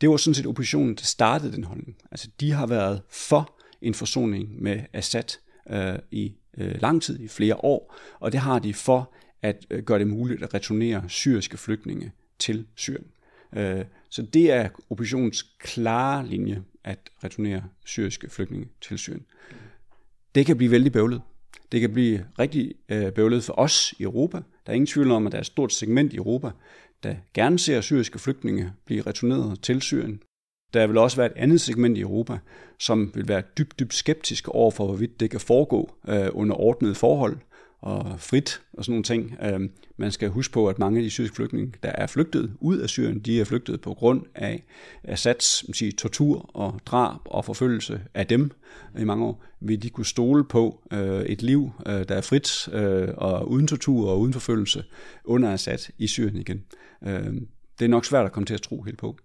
Det 0.00 0.08
var 0.10 0.16
sådan 0.16 0.34
set 0.34 0.46
oppositionen, 0.46 0.94
der 0.94 1.02
startede 1.02 1.52
den 1.52 1.64
holdning. 1.64 1.96
Altså, 2.10 2.28
de 2.40 2.52
har 2.52 2.66
været 2.66 3.02
for 3.10 3.54
en 3.82 3.94
forsoning 3.94 4.62
med 4.62 4.80
Assad 4.92 5.38
øh, 5.70 5.98
i 6.10 6.32
øh, 6.58 6.80
lang 6.80 7.02
tid, 7.02 7.20
i 7.20 7.28
flere 7.28 7.64
år, 7.64 7.94
og 8.20 8.32
det 8.32 8.40
har 8.40 8.58
de 8.58 8.74
for 8.74 9.12
at 9.42 9.66
øh, 9.70 9.82
gøre 9.82 9.98
det 9.98 10.06
muligt 10.06 10.42
at 10.42 10.54
returnere 10.54 11.04
syriske 11.08 11.56
flygtninge 11.56 12.12
til 12.38 12.66
Syrien. 12.76 13.06
Øh, 13.56 13.84
så 14.10 14.22
det 14.22 14.50
er 14.50 14.68
oppositionens 14.90 15.42
klare 15.58 16.26
linje 16.26 16.62
at 16.84 16.98
returnere 17.24 17.62
syriske 17.84 18.30
flygtninge 18.30 18.68
til 18.80 18.98
Syrien. 18.98 19.26
Det 20.34 20.46
kan 20.46 20.56
blive 20.56 20.70
vældig 20.70 20.92
bøvlet. 20.92 21.22
Det 21.72 21.80
kan 21.80 21.92
blive 21.92 22.26
rigtig 22.38 22.74
øh, 22.88 23.12
bøvlet 23.12 23.44
for 23.44 23.58
os 23.58 23.94
i 23.98 24.02
Europa. 24.02 24.36
Der 24.36 24.72
er 24.72 24.74
ingen 24.74 24.86
tvivl 24.86 25.10
om, 25.10 25.26
at 25.26 25.32
der 25.32 25.38
er 25.38 25.42
et 25.42 25.46
stort 25.46 25.72
segment 25.72 26.12
i 26.12 26.16
Europa, 26.16 26.50
der 27.02 27.14
gerne 27.34 27.58
ser 27.58 27.80
syriske 27.80 28.18
flygtninge 28.18 28.72
blive 28.86 29.02
returneret 29.02 29.60
til 29.62 29.82
Syrien. 29.82 30.22
Der 30.74 30.86
vil 30.86 30.98
også 30.98 31.16
være 31.16 31.26
et 31.26 31.36
andet 31.36 31.60
segment 31.60 31.98
i 31.98 32.00
Europa, 32.00 32.38
som 32.78 33.12
vil 33.14 33.28
være 33.28 33.42
dybt, 33.58 33.78
dybt 33.78 33.94
skeptiske 33.94 34.52
over 34.52 34.70
for, 34.70 34.86
hvorvidt 34.86 35.20
det 35.20 35.30
kan 35.30 35.40
foregå 35.40 35.94
øh, 36.08 36.28
under 36.32 36.56
ordnede 36.56 36.94
forhold, 36.94 37.36
og 37.82 38.20
frit 38.20 38.62
og 38.72 38.84
sådan 38.84 38.92
nogle 38.92 39.04
ting. 39.04 39.36
Øhm, 39.42 39.70
man 39.96 40.12
skal 40.12 40.28
huske 40.28 40.52
på, 40.52 40.68
at 40.68 40.78
mange 40.78 40.98
af 40.98 41.02
de 41.02 41.10
syriske 41.10 41.36
flygtninge, 41.36 41.72
der 41.82 41.88
er 41.88 42.06
flygtet 42.06 42.56
ud 42.60 42.78
af 42.78 42.88
Syrien, 42.88 43.18
de 43.18 43.40
er 43.40 43.44
flygtet 43.44 43.80
på 43.80 43.94
grund 43.94 44.22
af 44.34 44.64
Assads 45.04 45.76
sige, 45.76 45.92
tortur 45.92 46.50
og 46.54 46.80
drab 46.86 47.20
og 47.24 47.44
forfølgelse 47.44 48.00
af 48.14 48.26
dem 48.26 48.50
i 48.98 49.04
mange 49.04 49.24
år. 49.24 49.44
Vil 49.60 49.82
de 49.82 49.90
kunne 49.90 50.06
stole 50.06 50.44
på 50.44 50.82
øh, 50.92 51.22
et 51.22 51.42
liv, 51.42 51.70
øh, 51.86 52.08
der 52.08 52.14
er 52.14 52.20
frit 52.20 52.68
øh, 52.68 53.08
og 53.16 53.50
uden 53.50 53.66
tortur 53.66 54.10
og 54.10 54.20
uden 54.20 54.32
forfølgelse 54.32 54.84
under 55.24 55.52
Assad 55.52 55.92
i 55.98 56.06
Syrien 56.06 56.36
igen? 56.36 56.64
Øh, 57.02 57.32
det 57.78 57.84
er 57.84 57.88
nok 57.88 58.04
svært 58.04 58.26
at 58.26 58.32
komme 58.32 58.46
til 58.46 58.54
at 58.54 58.62
tro 58.62 58.82
helt 58.82 58.98
på. 58.98 59.16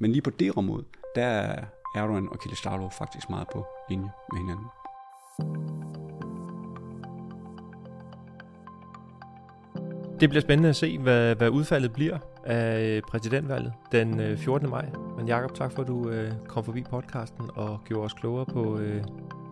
Men 0.00 0.12
lige 0.12 0.22
på 0.22 0.30
det 0.30 0.52
område, 0.56 0.84
der 1.14 1.24
er 1.24 1.64
Erdogan 1.96 2.28
og 2.30 2.40
Kilicdaroglu 2.42 2.88
faktisk 2.98 3.30
meget 3.30 3.46
på 3.52 3.66
linje 3.90 4.08
med 4.32 4.40
hinanden. 4.40 4.66
Det 10.20 10.28
bliver 10.28 10.40
spændende 10.40 10.68
at 10.68 10.76
se, 10.76 10.98
hvad, 10.98 11.34
hvad 11.34 11.48
udfaldet 11.48 11.92
bliver 11.92 12.18
af 12.44 13.00
præsidentvalget 13.08 13.72
den 13.92 14.38
14. 14.38 14.66
Øh, 14.66 14.70
maj. 14.70 14.86
Men 15.16 15.28
Jakob, 15.28 15.54
tak 15.54 15.72
for 15.72 15.82
at 15.82 15.88
du 15.88 16.08
øh, 16.08 16.32
kom 16.48 16.64
forbi 16.64 16.82
podcasten 16.90 17.50
og 17.54 17.80
gjorde 17.84 18.04
os 18.04 18.12
klogere 18.12 18.46
på, 18.46 18.78
øh, 18.78 19.02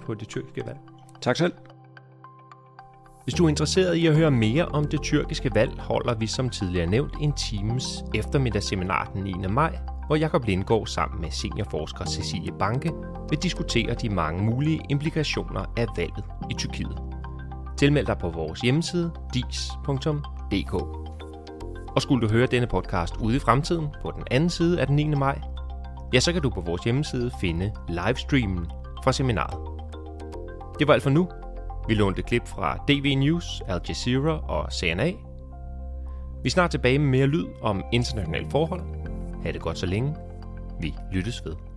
på 0.02 0.14
det 0.14 0.28
tyrkiske 0.28 0.62
valg. 0.66 0.78
Tak 1.20 1.36
selv. 1.36 1.52
Hvis 3.24 3.34
du 3.34 3.44
er 3.44 3.48
interesseret 3.48 3.94
i 3.94 4.06
at 4.06 4.16
høre 4.16 4.30
mere 4.30 4.66
om 4.66 4.84
det 4.84 5.02
tyrkiske 5.02 5.50
valg, 5.54 5.72
holder 5.78 6.14
vi 6.14 6.26
som 6.26 6.50
tidligere 6.50 6.86
nævnt 6.86 7.14
en 7.20 7.32
times 7.32 8.04
eftermiddagsseminar 8.14 9.10
den 9.14 9.22
9. 9.22 9.34
maj, 9.50 9.78
hvor 10.06 10.16
Jakob 10.16 10.44
Lindgaard 10.44 10.86
sammen 10.86 11.20
med 11.20 11.30
seniorforsker 11.30 12.04
Cecilie 12.04 12.52
Banke 12.58 12.92
vil 13.30 13.38
diskutere 13.38 13.94
de 13.94 14.08
mange 14.08 14.44
mulige 14.44 14.80
implikationer 14.88 15.64
af 15.76 15.86
valget 15.96 16.24
i 16.50 16.54
Tyrkiet. 16.54 16.98
Tilmeld 17.76 18.06
dig 18.06 18.18
på 18.18 18.30
vores 18.30 18.60
hjemmeside 18.60 19.12
dis.dk 19.34 20.06
www.nota.dk. 20.52 20.74
Og 21.96 22.02
skulle 22.02 22.28
du 22.28 22.32
høre 22.32 22.46
denne 22.46 22.66
podcast 22.66 23.16
ude 23.16 23.36
i 23.36 23.38
fremtiden 23.38 23.88
på 24.02 24.10
den 24.10 24.22
anden 24.30 24.50
side 24.50 24.80
af 24.80 24.86
den 24.86 24.96
9. 24.96 25.04
maj, 25.14 25.40
ja, 26.14 26.20
så 26.20 26.32
kan 26.32 26.42
du 26.42 26.50
på 26.50 26.60
vores 26.60 26.84
hjemmeside 26.84 27.30
finde 27.40 27.72
livestreamen 27.88 28.66
fra 29.04 29.12
seminaret. 29.12 29.58
Det 30.78 30.88
var 30.88 30.94
alt 30.94 31.02
for 31.02 31.10
nu. 31.10 31.28
Vi 31.88 31.94
lånte 31.94 32.22
klip 32.22 32.48
fra 32.48 32.76
DV 32.88 33.18
News, 33.18 33.62
Al 33.68 33.80
Jazeera 33.88 34.40
og 34.48 34.72
CNA. 34.72 35.12
Vi 36.42 36.46
er 36.46 36.50
snart 36.50 36.70
tilbage 36.70 36.98
med 36.98 37.08
mere 37.08 37.26
lyd 37.26 37.46
om 37.62 37.84
internationale 37.92 38.50
forhold. 38.50 38.82
Ha' 39.42 39.52
det 39.52 39.60
godt 39.60 39.78
så 39.78 39.86
længe. 39.86 40.16
Vi 40.80 40.94
lyttes 41.12 41.44
ved. 41.44 41.71